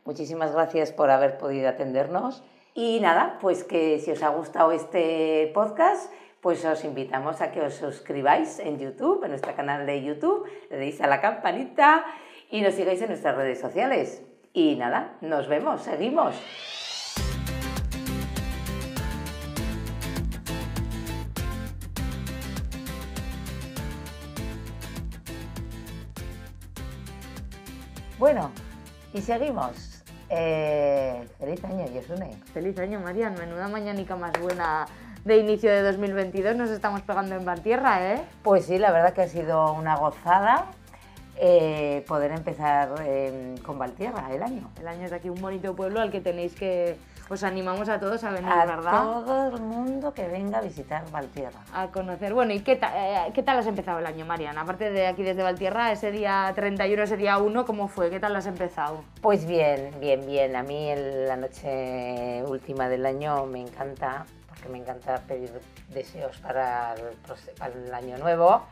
Muchísimas 0.06 0.54
gracias 0.54 0.92
por 0.92 1.10
haber 1.10 1.38
podido 1.38 1.68
atendernos. 1.70 2.44
Y 2.76 3.00
nada, 3.00 3.40
pues 3.42 3.64
que 3.64 3.98
si 4.00 4.12
os 4.12 4.22
ha 4.22 4.30
gustado 4.30 4.72
este 4.72 5.50
podcast, 5.56 6.12
pues 6.42 6.64
os 6.66 6.84
invitamos 6.84 7.42
a 7.42 7.52
que 7.52 7.62
os 7.62 7.74
suscribáis 7.74 8.60
en 8.60 8.80
YouTube, 8.80 9.24
en 9.24 9.32
nuestro 9.32 9.56
canal 9.56 9.86
de 9.86 10.04
YouTube, 10.04 10.48
le 10.70 10.78
deis 10.78 11.02
a 11.02 11.08
la 11.08 11.20
campanita 11.20 12.06
y 12.50 12.62
nos 12.62 12.76
sigáis 12.76 13.02
en 13.02 13.10
nuestras 13.10 13.36
redes 13.36 13.60
sociales. 13.60 14.24
Y 14.54 14.76
nada, 14.76 15.18
nos 15.22 15.48
vemos, 15.48 15.82
seguimos. 15.82 16.36
Bueno, 28.18 28.52
y 29.14 29.22
seguimos. 29.22 30.04
Eh, 30.30 31.24
feliz 31.40 31.64
año, 31.64 31.86
Yosune. 31.94 32.32
Feliz 32.52 32.78
año, 32.80 33.00
Marian. 33.00 33.36
Menuda 33.36 33.68
mañanica 33.68 34.16
más 34.16 34.34
buena 34.42 34.88
de 35.28 35.38
inicio 35.38 35.70
de 35.72 35.82
2022 35.84 36.56
nos 36.56 36.70
estamos 36.70 37.02
pegando 37.02 37.36
en 37.36 37.44
Valtierra, 37.46 38.14
¿eh? 38.14 38.22
Pues 38.44 38.66
sí, 38.66 38.78
la 38.80 38.92
verdad 38.92 39.14
que 39.14 39.22
ha 39.24 39.28
sido 39.28 39.74
una 39.74 39.96
gozada 39.98 40.66
eh, 41.40 42.04
poder 42.08 42.32
empezar 42.32 42.90
eh, 43.04 43.56
con 43.66 43.78
Valtierra 43.78 44.28
el 44.32 44.42
año. 44.42 44.70
El 44.80 44.88
año 44.88 45.06
es 45.06 45.12
aquí 45.14 45.30
un 45.30 45.42
bonito 45.42 45.76
pueblo 45.76 46.00
al 46.02 46.12
que 46.12 46.22
tenéis 46.22 46.56
que... 46.56 46.98
Os 47.30 47.44
animamos 47.44 47.90
a 47.90 48.00
todos 48.00 48.24
a 48.24 48.32
venir, 48.32 48.50
A 48.50 48.66
¿verdad? 48.66 48.92
todo 49.04 49.48
el 49.54 49.62
mundo 49.62 50.14
que 50.14 50.26
venga 50.30 50.60
a 50.60 50.62
visitar 50.62 51.04
Valtierra. 51.12 51.60
A 51.74 51.88
conocer. 51.88 52.34
Bueno, 52.34 52.54
¿y 52.54 52.62
qué, 52.62 52.78
ta- 52.78 52.94
eh, 53.28 53.32
qué 53.34 53.44
tal 53.44 53.58
has 53.60 53.68
empezado 53.68 54.00
el 54.00 54.06
año, 54.06 54.26
Marian? 54.26 54.58
Aparte 54.58 54.90
de 54.92 55.08
aquí 55.08 55.24
desde 55.24 55.44
Valtierra, 55.44 55.92
ese 55.92 56.10
día 56.12 56.50
31, 56.56 57.04
ese 57.04 57.18
día 57.18 57.38
1, 57.38 57.66
¿cómo 57.66 57.90
fue? 57.90 58.10
¿Qué 58.10 58.22
tal 58.22 58.34
has 58.38 58.46
empezado? 58.46 59.04
Pues 59.20 59.46
bien, 59.46 59.92
bien, 60.00 60.26
bien. 60.26 60.56
A 60.56 60.64
mí 60.64 60.90
el- 60.90 61.28
la 61.28 61.36
noche 61.36 62.44
última 62.48 62.88
del 62.88 63.06
año 63.06 63.46
me 63.46 63.60
encanta, 63.60 64.26
porque 64.58 64.70
me 64.70 64.80
encanta 64.80 65.22
pedir 65.28 65.52
deseos 65.90 66.38
para 66.38 66.96
el, 66.96 67.04
para 67.58 67.74
el 67.74 67.94
año 67.94 68.18
nuevo. 68.18 68.64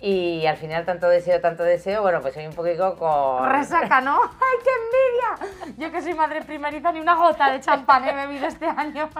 Y 0.00 0.44
al 0.46 0.56
final 0.56 0.84
tanto 0.84 1.08
deseo, 1.08 1.40
tanto 1.40 1.62
deseo, 1.62 2.02
bueno, 2.02 2.20
pues 2.20 2.34
soy 2.34 2.44
un 2.44 2.54
poquito 2.54 2.96
con... 2.96 3.48
Resaca, 3.48 4.00
¿no? 4.00 4.20
¡Ay, 4.24 4.58
qué 4.64 4.70
envidia! 4.82 5.76
Yo 5.78 5.92
que 5.92 6.02
soy 6.02 6.14
madre 6.14 6.42
primeriza, 6.42 6.90
ni 6.90 6.98
una 6.98 7.14
gota 7.14 7.52
de 7.52 7.60
champán 7.60 8.08
he 8.08 8.12
bebido 8.12 8.48
este 8.48 8.66
año. 8.66 9.08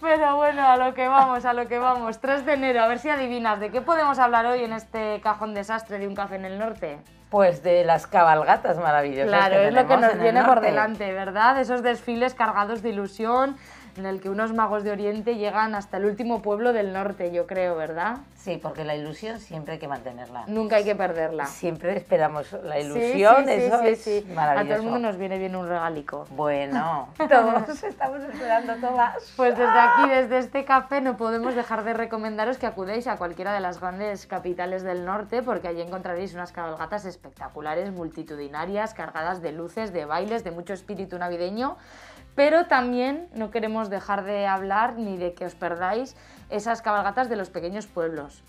Pero 0.00 0.36
bueno, 0.36 0.66
a 0.66 0.76
lo 0.76 0.94
que 0.94 1.06
vamos, 1.06 1.44
a 1.44 1.52
lo 1.52 1.68
que 1.68 1.78
vamos. 1.78 2.20
3 2.20 2.44
de 2.44 2.54
enero, 2.54 2.82
a 2.82 2.88
ver 2.88 2.98
si 2.98 3.08
adivinas. 3.08 3.60
¿De 3.60 3.70
qué 3.70 3.82
podemos 3.82 4.18
hablar 4.18 4.46
hoy 4.46 4.64
en 4.64 4.72
este 4.72 5.20
cajón 5.20 5.54
desastre 5.54 6.00
de 6.00 6.08
un 6.08 6.16
café 6.16 6.34
en 6.34 6.46
el 6.46 6.58
norte? 6.58 6.98
Pues 7.30 7.62
de 7.62 7.84
las 7.84 8.08
cabalgatas 8.08 8.78
maravillosas. 8.78 9.28
Claro, 9.28 9.54
que 9.56 9.68
es 9.68 9.74
lo 9.74 9.86
que 9.86 9.96
nos 9.96 10.18
viene 10.18 10.42
por 10.42 10.60
delante, 10.60 11.12
¿verdad? 11.12 11.60
Esos 11.60 11.84
desfiles 11.84 12.34
cargados 12.34 12.82
de 12.82 12.88
ilusión 12.88 13.56
en 13.98 14.06
el 14.06 14.20
que 14.20 14.30
unos 14.30 14.52
magos 14.52 14.84
de 14.84 14.90
Oriente 14.90 15.36
llegan 15.36 15.74
hasta 15.74 15.96
el 15.96 16.04
último 16.04 16.42
pueblo 16.42 16.72
del 16.72 16.92
norte, 16.92 17.32
yo 17.32 17.46
creo, 17.46 17.76
¿verdad? 17.76 18.18
Sí, 18.34 18.60
porque 18.62 18.84
la 18.84 18.94
ilusión 18.94 19.40
siempre 19.40 19.74
hay 19.74 19.78
que 19.78 19.88
mantenerla. 19.88 20.44
Nunca 20.46 20.76
hay 20.76 20.84
que 20.84 20.94
perderla. 20.94 21.46
Siempre 21.46 21.96
esperamos 21.96 22.52
la 22.62 22.78
ilusión, 22.78 23.44
sí, 23.44 23.50
sí, 23.50 23.62
eso 23.62 23.78
sí, 23.80 23.88
es 23.88 24.00
sí. 24.02 24.26
maravilloso. 24.34 24.72
A 24.72 24.76
todo 24.76 24.86
el 24.86 24.90
mundo 24.90 25.08
nos 25.08 25.18
viene 25.18 25.38
bien 25.38 25.56
un 25.56 25.68
regalico. 25.68 26.26
Bueno, 26.30 27.08
todos 27.28 27.82
estamos 27.82 28.20
esperando 28.22 28.74
todas. 28.76 29.32
Pues 29.36 29.58
desde 29.58 29.78
aquí, 29.78 30.10
desde 30.10 30.38
este 30.38 30.64
café, 30.64 31.00
no 31.00 31.16
podemos 31.16 31.54
dejar 31.54 31.82
de 31.82 31.94
recomendaros 31.94 32.58
que 32.58 32.66
acudáis 32.66 33.06
a 33.06 33.16
cualquiera 33.16 33.52
de 33.52 33.60
las 33.60 33.80
grandes 33.80 34.26
capitales 34.26 34.82
del 34.82 35.04
norte, 35.04 35.42
porque 35.42 35.68
allí 35.68 35.80
encontraréis 35.80 36.34
unas 36.34 36.52
cabalgatas 36.52 37.04
espectaculares, 37.04 37.90
multitudinarias, 37.90 38.94
cargadas 38.94 39.42
de 39.42 39.52
luces, 39.52 39.92
de 39.92 40.04
bailes, 40.04 40.44
de 40.44 40.50
mucho 40.50 40.72
espíritu 40.72 41.18
navideño. 41.18 41.76
Pero 42.36 42.66
también 42.66 43.28
no 43.34 43.50
queremos 43.50 43.90
dejar 43.90 44.22
de 44.22 44.46
hablar 44.46 44.96
ni 44.96 45.16
de 45.16 45.32
que 45.32 45.46
os 45.46 45.54
perdáis 45.54 46.14
esas 46.50 46.82
cabalgatas 46.82 47.28
de 47.28 47.36
los 47.36 47.50
pequeños 47.50 47.86
pueblos. 47.86 48.44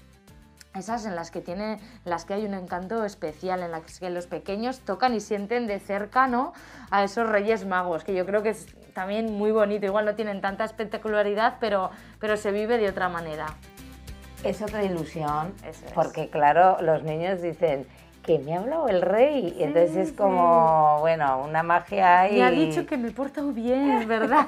Esas 0.75 1.05
en 1.05 1.15
las 1.15 1.31
que 1.31 1.41
tiene, 1.41 1.73
en 1.73 1.79
las 2.03 2.25
que 2.25 2.35
hay 2.35 2.45
un 2.45 2.53
encanto 2.53 3.03
especial, 3.05 3.63
en 3.63 3.71
las 3.71 3.99
que 3.99 4.09
los 4.11 4.27
pequeños 4.27 4.81
tocan 4.81 5.15
y 5.15 5.21
sienten 5.21 5.65
de 5.65 5.79
cerca 5.79 6.27
¿no? 6.27 6.53
a 6.91 7.03
esos 7.03 7.27
Reyes 7.27 7.65
Magos, 7.65 8.03
que 8.03 8.13
yo 8.13 8.25
creo 8.25 8.43
que 8.43 8.49
es 8.49 8.67
también 8.93 9.33
muy 9.33 9.51
bonito. 9.51 9.85
Igual 9.85 10.05
no 10.05 10.15
tienen 10.15 10.41
tanta 10.41 10.65
espectacularidad, 10.65 11.55
pero, 11.59 11.89
pero 12.19 12.37
se 12.37 12.51
vive 12.51 12.77
de 12.77 12.89
otra 12.89 13.09
manera. 13.09 13.47
Es 14.43 14.61
otra 14.61 14.83
ilusión, 14.83 15.53
es. 15.65 15.83
porque 15.95 16.29
claro, 16.29 16.77
los 16.81 17.01
niños 17.01 17.41
dicen 17.41 17.87
que 18.27 18.39
me 18.39 18.53
ha 18.53 18.59
hablado 18.59 18.89
el 18.89 19.01
rey, 19.01 19.55
y 19.57 19.63
entonces 19.63 19.95
es 19.95 20.11
como, 20.11 20.97
bueno, 20.99 21.41
una 21.45 21.63
magia 21.63 22.29
y... 22.29 22.35
Me 22.35 22.43
ha 22.43 22.51
dicho 22.51 22.85
que 22.85 22.97
me 22.97 23.07
he 23.07 23.11
portado 23.11 23.53
bien, 23.53 24.05
¿verdad? 24.07 24.47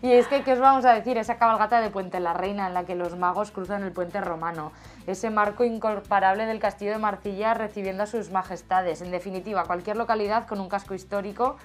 y 0.00 0.10
es 0.10 0.26
que, 0.26 0.42
¿qué 0.42 0.54
os 0.54 0.58
vamos 0.58 0.86
a 0.86 0.94
decir? 0.94 1.18
Esa 1.18 1.36
cabalgata 1.36 1.82
de 1.82 1.90
Puente 1.90 2.20
la 2.20 2.32
Reina 2.32 2.66
en 2.66 2.72
la 2.72 2.84
que 2.84 2.94
los 2.94 3.14
magos 3.18 3.50
cruzan 3.50 3.82
el 3.82 3.92
puente 3.92 4.22
romano, 4.22 4.72
ese 5.06 5.28
marco 5.28 5.64
incomparable 5.64 6.46
del 6.46 6.60
castillo 6.60 6.92
de 6.92 6.98
Marcilla 6.98 7.52
recibiendo 7.52 8.04
a 8.04 8.06
sus 8.06 8.30
majestades. 8.30 9.02
En 9.02 9.10
definitiva, 9.10 9.64
cualquier 9.64 9.98
localidad 9.98 10.46
con 10.46 10.60
un 10.60 10.70
casco 10.70 10.94
histórico, 10.94 11.58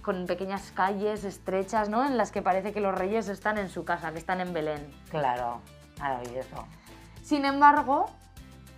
con 0.00 0.24
pequeñas 0.24 0.72
calles 0.74 1.24
estrechas, 1.24 1.90
¿no? 1.90 2.06
En 2.06 2.16
las 2.16 2.32
que 2.32 2.40
parece 2.40 2.72
que 2.72 2.80
los 2.80 2.94
reyes 2.94 3.28
están 3.28 3.58
en 3.58 3.68
su 3.68 3.84
casa, 3.84 4.12
que 4.12 4.18
están 4.18 4.40
en 4.40 4.54
Belén. 4.54 4.90
Claro, 5.10 5.60
maravilloso. 5.98 6.66
Sin 7.22 7.44
embargo, 7.44 8.06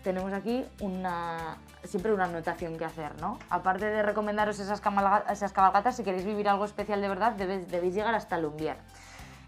tenemos 0.02 0.32
aquí 0.32 0.64
una, 0.80 1.56
siempre 1.84 2.12
una 2.12 2.24
anotación 2.24 2.76
que 2.78 2.84
hacer, 2.84 3.20
¿no? 3.20 3.38
Aparte 3.50 3.86
de 3.86 4.02
recomendaros 4.02 4.58
esas, 4.58 4.82
esas 5.30 5.52
cabalgatas, 5.52 5.96
si 5.96 6.04
queréis 6.04 6.24
vivir 6.24 6.48
algo 6.48 6.64
especial 6.64 7.00
de 7.00 7.08
verdad, 7.08 7.32
debéis, 7.32 7.68
debéis 7.68 7.94
llegar 7.94 8.14
hasta 8.14 8.38
Lumbier. 8.38 8.76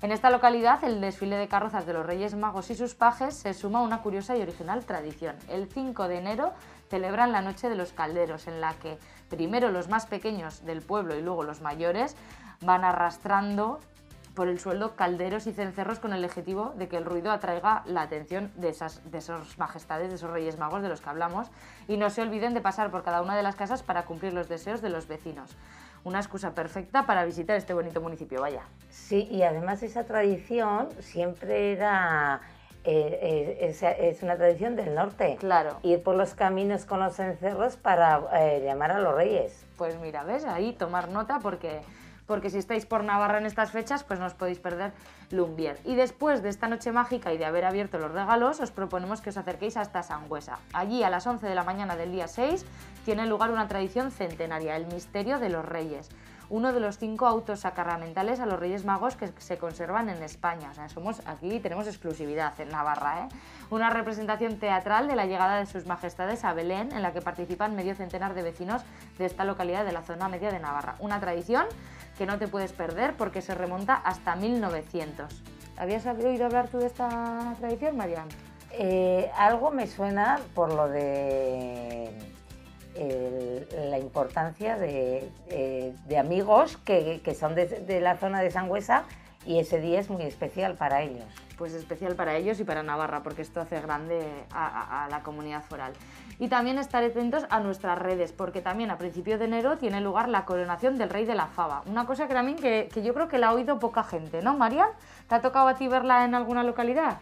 En 0.02 0.12
esta 0.12 0.30
localidad, 0.30 0.82
el 0.82 1.00
desfile 1.02 1.36
de 1.36 1.46
carrozas 1.46 1.84
de 1.84 1.92
los 1.92 2.06
Reyes 2.06 2.34
Magos 2.34 2.70
y 2.70 2.74
sus 2.74 2.94
pajes 2.94 3.34
se 3.34 3.52
suma 3.52 3.80
a 3.80 3.82
una 3.82 4.00
curiosa 4.00 4.34
y 4.34 4.40
original 4.40 4.86
tradición. 4.86 5.36
El 5.46 5.68
5 5.68 6.08
de 6.08 6.16
enero 6.16 6.54
celebran 6.88 7.32
la 7.32 7.42
Noche 7.42 7.68
de 7.68 7.74
los 7.76 7.92
Calderos, 7.92 8.46
en 8.46 8.62
la 8.62 8.72
que 8.74 8.98
primero 9.28 9.70
los 9.70 9.88
más 9.88 10.06
pequeños 10.06 10.64
del 10.64 10.80
pueblo 10.80 11.14
y 11.16 11.20
luego 11.20 11.42
los 11.42 11.60
mayores 11.60 12.16
van 12.62 12.82
arrastrando 12.84 13.80
por 14.34 14.48
el 14.48 14.60
suelo 14.60 14.96
calderos 14.96 15.46
y 15.46 15.52
cencerros 15.52 15.98
con 15.98 16.12
el 16.12 16.24
objetivo 16.24 16.72
de 16.76 16.88
que 16.88 16.96
el 16.96 17.04
ruido 17.04 17.32
atraiga 17.32 17.82
la 17.86 18.02
atención 18.02 18.52
de 18.56 18.68
esas 18.68 19.00
de 19.10 19.18
esos 19.18 19.58
majestades, 19.58 20.08
de 20.08 20.14
esos 20.16 20.30
reyes 20.30 20.58
magos 20.58 20.82
de 20.82 20.88
los 20.88 21.00
que 21.00 21.10
hablamos, 21.10 21.50
y 21.88 21.96
no 21.96 22.10
se 22.10 22.22
olviden 22.22 22.54
de 22.54 22.60
pasar 22.60 22.90
por 22.90 23.02
cada 23.02 23.22
una 23.22 23.36
de 23.36 23.42
las 23.42 23.56
casas 23.56 23.82
para 23.82 24.04
cumplir 24.04 24.32
los 24.32 24.48
deseos 24.48 24.82
de 24.82 24.90
los 24.90 25.08
vecinos. 25.08 25.56
Una 26.02 26.18
excusa 26.18 26.54
perfecta 26.54 27.04
para 27.04 27.24
visitar 27.24 27.56
este 27.56 27.74
bonito 27.74 28.00
municipio, 28.00 28.40
vaya. 28.40 28.62
Sí, 28.88 29.28
y 29.30 29.42
además 29.42 29.82
esa 29.82 30.04
tradición 30.04 30.88
siempre 31.00 31.72
era... 31.72 32.40
eh, 32.84 33.58
eh, 33.60 33.68
es, 33.68 33.82
es 33.82 34.22
una 34.22 34.36
tradición 34.36 34.76
del 34.76 34.94
norte. 34.94 35.36
Claro. 35.38 35.78
Ir 35.82 36.02
por 36.02 36.14
los 36.14 36.34
caminos 36.34 36.86
con 36.86 37.00
los 37.00 37.18
encerros 37.18 37.76
para 37.76 38.22
eh, 38.32 38.62
llamar 38.64 38.92
a 38.92 39.00
los 39.00 39.14
reyes. 39.14 39.66
Pues 39.76 39.98
mira, 40.00 40.24
ves, 40.24 40.44
ahí 40.44 40.72
tomar 40.72 41.08
nota 41.08 41.38
porque, 41.40 41.82
porque 42.30 42.48
si 42.48 42.58
estáis 42.58 42.86
por 42.86 43.02
Navarra 43.02 43.38
en 43.38 43.46
estas 43.46 43.72
fechas, 43.72 44.04
pues 44.04 44.20
no 44.20 44.26
os 44.26 44.34
podéis 44.34 44.60
perder 44.60 44.92
Lumbier. 45.32 45.80
Y 45.84 45.96
después 45.96 46.44
de 46.44 46.48
esta 46.48 46.68
noche 46.68 46.92
mágica 46.92 47.32
y 47.32 47.38
de 47.38 47.44
haber 47.44 47.64
abierto 47.64 47.98
los 47.98 48.12
regalos, 48.12 48.60
os 48.60 48.70
proponemos 48.70 49.20
que 49.20 49.30
os 49.30 49.36
acerquéis 49.36 49.76
hasta 49.76 50.04
Sangüesa. 50.04 50.60
Allí, 50.72 51.02
a 51.02 51.10
las 51.10 51.26
11 51.26 51.48
de 51.48 51.56
la 51.56 51.64
mañana 51.64 51.96
del 51.96 52.12
día 52.12 52.28
6, 52.28 52.64
tiene 53.04 53.26
lugar 53.26 53.50
una 53.50 53.66
tradición 53.66 54.12
centenaria, 54.12 54.76
el 54.76 54.86
misterio 54.86 55.40
de 55.40 55.48
los 55.48 55.64
reyes. 55.64 56.08
Uno 56.50 56.72
de 56.72 56.80
los 56.80 56.98
cinco 56.98 57.26
autos 57.26 57.60
sacramentales 57.60 58.40
a 58.40 58.46
los 58.46 58.58
Reyes 58.58 58.84
Magos 58.84 59.14
que 59.14 59.28
se 59.38 59.56
conservan 59.56 60.08
en 60.08 60.20
España. 60.20 60.70
O 60.70 60.74
sea, 60.74 60.88
somos 60.88 61.22
aquí 61.24 61.60
tenemos 61.60 61.86
exclusividad 61.86 62.60
en 62.60 62.70
Navarra, 62.70 63.20
¿eh? 63.20 63.28
Una 63.70 63.88
representación 63.88 64.58
teatral 64.58 65.06
de 65.06 65.14
la 65.14 65.26
llegada 65.26 65.60
de 65.60 65.66
sus 65.66 65.86
majestades 65.86 66.44
a 66.44 66.52
Belén, 66.52 66.90
en 66.90 67.02
la 67.02 67.12
que 67.12 67.20
participan 67.20 67.76
medio 67.76 67.94
centenar 67.94 68.34
de 68.34 68.42
vecinos 68.42 68.82
de 69.16 69.26
esta 69.26 69.44
localidad 69.44 69.84
de 69.84 69.92
la 69.92 70.02
zona 70.02 70.28
media 70.28 70.50
de 70.50 70.58
Navarra. 70.58 70.96
Una 70.98 71.20
tradición 71.20 71.66
que 72.20 72.26
no 72.26 72.38
te 72.38 72.48
puedes 72.48 72.72
perder 72.74 73.14
porque 73.16 73.40
se 73.40 73.54
remonta 73.54 73.94
hasta 73.94 74.36
1900. 74.36 75.42
¿Habías 75.78 76.04
oído 76.04 76.44
hablar 76.44 76.68
tú 76.68 76.76
de 76.76 76.84
esta 76.86 77.54
tradición, 77.58 77.96
Marian? 77.96 78.28
Eh, 78.72 79.30
algo 79.38 79.70
me 79.70 79.86
suena 79.86 80.38
por 80.54 80.70
lo 80.74 80.90
de 80.90 82.10
el- 82.94 83.66
la 83.90 83.98
importancia 83.98 84.76
de, 84.76 85.30
eh, 85.48 85.94
amigos 86.18 86.76
que, 86.84 87.22
son 87.34 87.54
de 87.54 88.00
la 88.02 88.18
zona 88.18 88.42
de 88.42 88.50
Sangüesa 88.50 89.04
y 89.46 89.58
ese 89.58 89.80
día 89.80 90.00
es 90.00 90.10
muy 90.10 90.22
especial 90.22 90.74
para 90.74 91.02
ellos. 91.02 91.24
pues 91.56 91.74
especial 91.74 92.14
para 92.14 92.36
ellos 92.36 92.58
y 92.58 92.64
para 92.64 92.82
Navarra, 92.82 93.22
porque 93.22 93.42
esto 93.42 93.60
hace 93.60 93.78
grande 93.82 94.26
a, 94.50 94.66
a- 94.66 95.04
a 95.04 95.08
la 95.10 95.22
comunidad 95.22 95.62
foral. 95.62 95.92
Y 96.38 96.48
también 96.48 96.78
estar 96.78 97.04
atentos 97.04 97.44
a 97.50 97.60
nuestras 97.60 97.98
redes, 97.98 98.32
porque 98.32 98.62
también 98.62 98.90
a 98.90 98.96
principios 98.96 99.38
de 99.38 99.44
enero 99.44 99.76
tiene 99.76 100.00
lugar 100.00 100.30
la 100.30 100.46
coronación 100.46 100.96
del 100.96 101.10
rey 101.10 101.26
de 101.26 101.34
la 101.34 101.48
fava. 101.48 101.82
Una 101.84 102.06
cosa 102.06 102.26
que 102.28 102.32
también 102.32 102.56
que, 102.56 102.88
que 102.90 103.02
yo 103.02 103.12
creo 103.12 103.28
que 103.28 103.36
la 103.36 103.48
ha 103.48 103.52
oído 103.52 103.78
poca 103.78 104.02
gente, 104.04 104.40
¿no, 104.40 104.54
María? 104.56 104.86
¿Te 105.28 105.34
ha 105.34 105.42
tocado 105.42 105.68
a 105.68 105.74
ti 105.74 105.86
verla 105.86 106.24
en 106.24 106.34
alguna 106.34 106.62
localidad? 106.62 107.18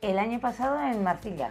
El 0.00 0.18
año 0.18 0.40
pasado 0.40 0.80
en 0.80 1.02
Marcilla. 1.04 1.50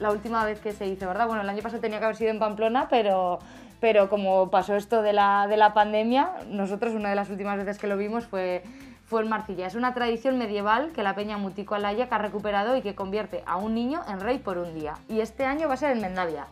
La 0.00 0.10
última 0.10 0.44
vez 0.44 0.58
que 0.60 0.72
se 0.72 0.86
hizo, 0.88 1.06
¿verdad? 1.06 1.28
Bueno, 1.28 1.42
el 1.42 1.48
año 1.48 1.62
pasado 1.62 1.80
tenía 1.80 2.00
que 2.00 2.06
haber 2.06 2.16
sido 2.16 2.30
en 2.30 2.40
Pamplona, 2.40 2.88
pero, 2.90 3.38
pero 3.80 4.08
como 4.08 4.50
pasó 4.50 4.74
esto 4.74 5.00
de 5.00 5.12
la, 5.12 5.46
de 5.46 5.56
la 5.56 5.74
pandemia, 5.74 6.30
nosotros 6.48 6.92
una 6.94 7.10
de 7.10 7.14
las 7.14 7.30
últimas 7.30 7.56
veces 7.58 7.78
que 7.78 7.86
lo 7.86 7.96
vimos 7.96 8.26
fue, 8.26 8.64
fue 9.10 9.22
en 9.22 9.28
Marcilla. 9.28 9.66
Es 9.66 9.74
una 9.74 9.92
tradición 9.92 10.38
medieval 10.38 10.92
que 10.94 11.02
la 11.02 11.16
Peña 11.16 11.36
Mutico 11.36 11.74
Alaya 11.74 12.06
ha 12.08 12.18
recuperado 12.18 12.76
y 12.76 12.80
que 12.80 12.94
convierte 12.94 13.42
a 13.44 13.56
un 13.56 13.74
niño 13.74 14.02
en 14.08 14.20
rey 14.20 14.38
por 14.38 14.56
un 14.56 14.72
día. 14.72 14.94
Y 15.08 15.20
este 15.20 15.44
año 15.44 15.66
va 15.66 15.74
a 15.74 15.76
ser 15.76 15.90
en 15.90 16.00
Mendavia. 16.00 16.46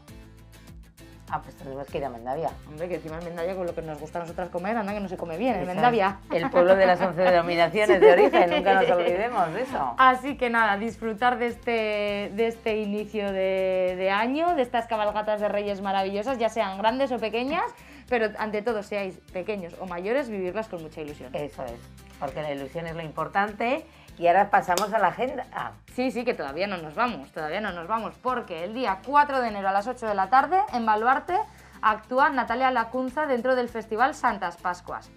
Ah, 1.30 1.40
pues 1.40 1.54
tenemos 1.54 1.86
que 1.86 1.98
ir 1.98 2.04
a 2.04 2.10
Mendavia. 2.10 2.50
Hombre, 2.66 2.88
que 2.88 2.96
encima 2.96 3.18
en 3.18 3.26
Mendavia 3.26 3.54
con 3.54 3.64
lo 3.64 3.74
que 3.74 3.82
nos 3.82 4.00
gusta 4.00 4.18
a 4.18 4.22
nosotras 4.22 4.48
comer, 4.48 4.76
anda 4.76 4.92
que 4.92 4.98
no 4.98 5.08
se 5.08 5.16
come 5.16 5.36
bien 5.36 5.54
en 5.54 5.66
Mendavia. 5.68 6.18
El 6.32 6.50
pueblo 6.50 6.74
de 6.74 6.86
las 6.86 7.00
once 7.00 7.20
denominaciones 7.20 8.00
de 8.00 8.10
origen, 8.12 8.50
nunca 8.50 8.74
nos 8.74 8.90
olvidemos 8.90 9.54
de 9.54 9.62
eso. 9.62 9.94
Así 9.98 10.36
que 10.36 10.50
nada, 10.50 10.78
disfrutar 10.78 11.38
de 11.38 11.46
este, 11.46 12.32
de 12.34 12.46
este 12.48 12.78
inicio 12.78 13.30
de, 13.30 13.94
de 13.96 14.10
año, 14.10 14.56
de 14.56 14.62
estas 14.62 14.86
cabalgatas 14.86 15.40
de 15.40 15.48
reyes 15.48 15.80
maravillosas, 15.80 16.38
ya 16.38 16.48
sean 16.48 16.76
grandes 16.78 17.12
o 17.12 17.18
pequeñas, 17.18 17.66
pero 18.08 18.30
ante 18.38 18.62
todo 18.62 18.82
seáis 18.82 19.18
pequeños 19.32 19.74
o 19.80 19.86
mayores, 19.86 20.28
vivirlas 20.28 20.68
con 20.68 20.82
mucha 20.82 21.00
ilusión. 21.00 21.34
Eso 21.34 21.64
es, 21.64 21.80
porque 22.18 22.42
la 22.42 22.52
ilusión 22.52 22.86
es 22.86 22.96
lo 22.96 23.02
importante. 23.02 23.86
Y 24.18 24.26
ahora 24.26 24.50
pasamos 24.50 24.92
a 24.92 24.98
la 24.98 25.08
agenda. 25.08 25.46
Ah, 25.52 25.72
Sí, 25.94 26.10
sí, 26.10 26.24
que 26.24 26.34
todavía 26.34 26.66
no 26.66 26.76
nos 26.76 26.94
vamos, 26.94 27.32
todavía 27.32 27.60
no 27.60 27.72
nos 27.72 27.88
vamos, 27.88 28.14
porque 28.22 28.62
el 28.64 28.72
día 28.72 29.00
4 29.04 29.40
de 29.40 29.48
enero 29.48 29.68
a 29.68 29.72
las 29.72 29.86
8 29.88 30.06
de 30.06 30.14
la 30.14 30.28
tarde, 30.28 30.60
en 30.72 30.86
Baluarte, 30.86 31.36
actúa 31.82 32.30
Natalia 32.30 32.70
Lacunza 32.70 33.26
dentro 33.26 33.56
del 33.56 33.68
Festival 33.68 34.14
Santas 34.14 34.56
Pascuas. 34.56 35.10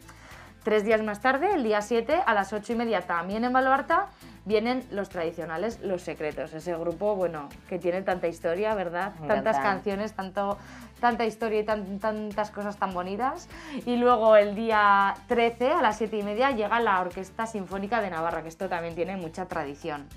Tres 0.64 0.84
días 0.84 1.02
más 1.02 1.22
tarde, 1.22 1.54
el 1.54 1.64
día 1.64 1.82
7, 1.82 2.22
a 2.26 2.34
las 2.34 2.54
8 2.54 2.74
y 2.74 2.76
media, 2.76 3.02
también 3.02 3.44
en 3.44 3.54
Baluarta, 3.54 4.08
vienen 4.46 4.84
los 4.92 5.10
tradicionales 5.10 5.80
Los 5.82 6.02
Secretos, 6.02 6.54
ese 6.54 6.76
grupo, 6.76 7.16
bueno, 7.16 7.50
que 7.68 7.80
tiene 7.80 8.02
tanta 8.02 8.28
historia, 8.28 8.74
¿verdad? 8.76 9.14
Tantas 9.28 9.58
canciones, 9.60 10.14
tanto, 10.14 10.58
tanta 11.02 11.26
historia 11.26 11.60
y 11.60 11.64
tan- 11.66 12.00
tantas 12.00 12.52
cosas 12.52 12.78
tan 12.78 12.94
bonitas. 12.94 13.50
Y 13.86 13.98
luego 13.98 14.38
el 14.38 14.56
día 14.56 15.16
13, 15.28 15.72
a 15.72 15.82
las 15.82 15.98
7 15.98 16.18
y 16.18 16.24
media, 16.24 16.52
llega 16.52 16.80
la 16.80 17.02
Orquesta 17.02 17.46
Sinfónica 17.46 18.00
de 18.00 18.10
Navarra, 18.10 18.42
que 18.44 18.48
esto 18.48 18.70
también 18.70 18.96
tiene 18.96 19.18
mucha 19.18 19.48
tradición. 19.48 20.08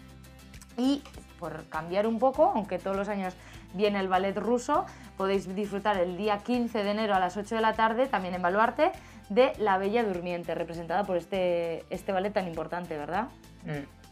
Y 0.76 1.02
por 1.40 1.64
cambiar 1.68 2.06
un 2.06 2.20
poco, 2.20 2.52
aunque 2.54 2.78
todos 2.78 2.96
los 2.96 3.08
años 3.08 3.34
viene 3.72 3.98
el 3.98 4.08
ballet 4.08 4.36
ruso, 4.38 4.86
podéis 5.16 5.52
disfrutar 5.54 5.96
el 5.96 6.16
día 6.16 6.38
15 6.38 6.84
de 6.84 6.90
enero 6.90 7.14
a 7.14 7.18
las 7.18 7.36
8 7.36 7.56
de 7.56 7.60
la 7.60 7.72
tarde, 7.72 8.06
también 8.06 8.34
en 8.34 8.42
Baluarte, 8.42 8.92
de 9.30 9.52
La 9.58 9.78
Bella 9.78 10.04
Durmiente, 10.04 10.54
representada 10.54 11.02
por 11.04 11.16
este, 11.16 11.84
este 11.90 12.12
ballet 12.12 12.32
tan 12.32 12.46
importante, 12.46 12.96
¿verdad? 12.96 13.28
Mm. 13.64 14.03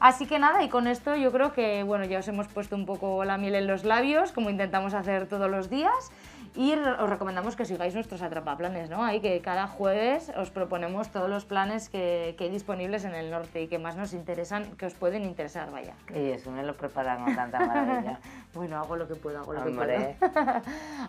Así 0.00 0.26
que 0.26 0.38
nada, 0.38 0.62
y 0.62 0.68
con 0.68 0.86
esto 0.86 1.16
yo 1.16 1.32
creo 1.32 1.52
que 1.52 1.82
bueno, 1.82 2.04
ya 2.04 2.18
os 2.18 2.28
hemos 2.28 2.48
puesto 2.48 2.76
un 2.76 2.84
poco 2.84 3.24
la 3.24 3.38
miel 3.38 3.54
en 3.54 3.66
los 3.66 3.84
labios, 3.84 4.32
como 4.32 4.50
intentamos 4.50 4.94
hacer 4.94 5.26
todos 5.26 5.50
los 5.50 5.70
días. 5.70 6.12
Y 6.56 6.72
os 6.72 7.10
recomendamos 7.10 7.56
que 7.56 7.64
sigáis 7.64 7.94
nuestros 7.94 8.22
atrapaplanes, 8.22 8.88
¿no? 8.88 9.02
Ahí 9.02 9.20
que 9.20 9.40
cada 9.40 9.66
jueves 9.66 10.30
os 10.36 10.50
proponemos 10.50 11.10
todos 11.10 11.28
los 11.28 11.44
planes 11.44 11.88
que, 11.88 12.36
que 12.38 12.44
hay 12.44 12.50
disponibles 12.50 13.04
en 13.04 13.14
el 13.14 13.30
norte 13.30 13.62
y 13.62 13.66
que 13.66 13.80
más 13.80 13.96
nos 13.96 14.12
interesan, 14.12 14.76
que 14.76 14.86
os 14.86 14.94
pueden 14.94 15.24
interesar, 15.24 15.72
vaya. 15.72 15.94
Y 16.14 16.30
eso 16.30 16.52
me 16.52 16.62
lo 16.62 16.76
preparan 16.76 17.24
con 17.24 17.34
tanta 17.34 17.58
maravilla. 17.58 18.20
Bueno, 18.54 18.78
hago 18.78 18.94
lo 18.94 19.08
que 19.08 19.16
puedo, 19.16 19.40
hago 19.40 19.52
lo 19.52 19.64
que 19.64 19.70
puedo. 19.72 19.92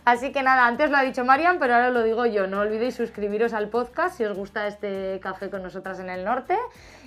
Así 0.05 0.31
que 0.31 0.41
nada, 0.41 0.65
antes 0.65 0.89
lo 0.89 0.97
ha 0.97 1.03
dicho 1.03 1.23
Marian, 1.23 1.59
pero 1.59 1.75
ahora 1.75 1.91
lo 1.91 2.01
digo 2.01 2.25
yo. 2.25 2.47
No 2.47 2.61
olvidéis 2.61 2.95
suscribiros 2.95 3.53
al 3.53 3.69
podcast 3.69 4.17
si 4.17 4.23
os 4.25 4.35
gusta 4.35 4.65
este 4.65 5.19
café 5.21 5.51
con 5.51 5.61
nosotras 5.61 5.99
en 5.99 6.09
el 6.09 6.25
norte 6.25 6.57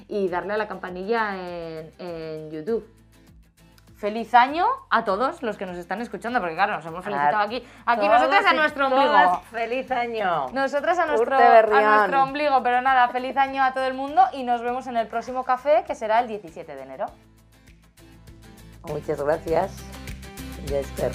y 0.07 0.29
darle 0.29 0.53
a 0.53 0.57
la 0.57 0.68
campanilla 0.68 1.35
en, 1.35 1.90
en 1.98 2.51
YouTube. 2.53 2.87
Feliz 3.99 4.33
año 4.33 4.65
a 4.91 5.03
todos 5.03 5.43
los 5.43 5.57
que 5.57 5.67
nos 5.67 5.77
están 5.77 6.01
escuchando, 6.01 6.39
porque 6.39 6.55
claro, 6.55 6.77
nos 6.77 6.87
hemos 6.87 7.05
felicitado 7.05 7.39
aquí. 7.39 7.67
Aquí 7.85 8.07
nosotras 8.07 8.47
a 8.47 8.53
nuestro 8.53 8.87
ombligo. 8.87 9.43
¡Feliz 9.51 9.91
año! 9.91 10.47
Nosotras 10.53 11.01
a 11.01 11.07
nuestro, 11.07 11.37
a 11.37 11.81
nuestro 11.81 12.23
ombligo, 12.23 12.63
pero 12.63 12.81
nada, 12.81 13.09
feliz 13.09 13.37
año 13.37 13.61
a 13.65 13.73
todo 13.73 13.87
el 13.87 13.95
mundo 13.95 14.23
y 14.33 14.45
nos 14.45 14.63
vemos 14.63 14.87
en 14.87 14.97
el 14.97 15.09
próximo 15.09 15.43
café 15.43 15.83
que 15.85 15.97
será 15.97 16.21
el 16.21 16.29
17 16.29 16.77
de 16.77 16.81
enero. 16.81 17.07
Muchas 18.85 19.21
gracias, 19.21 19.83
Jesper. 20.69 21.11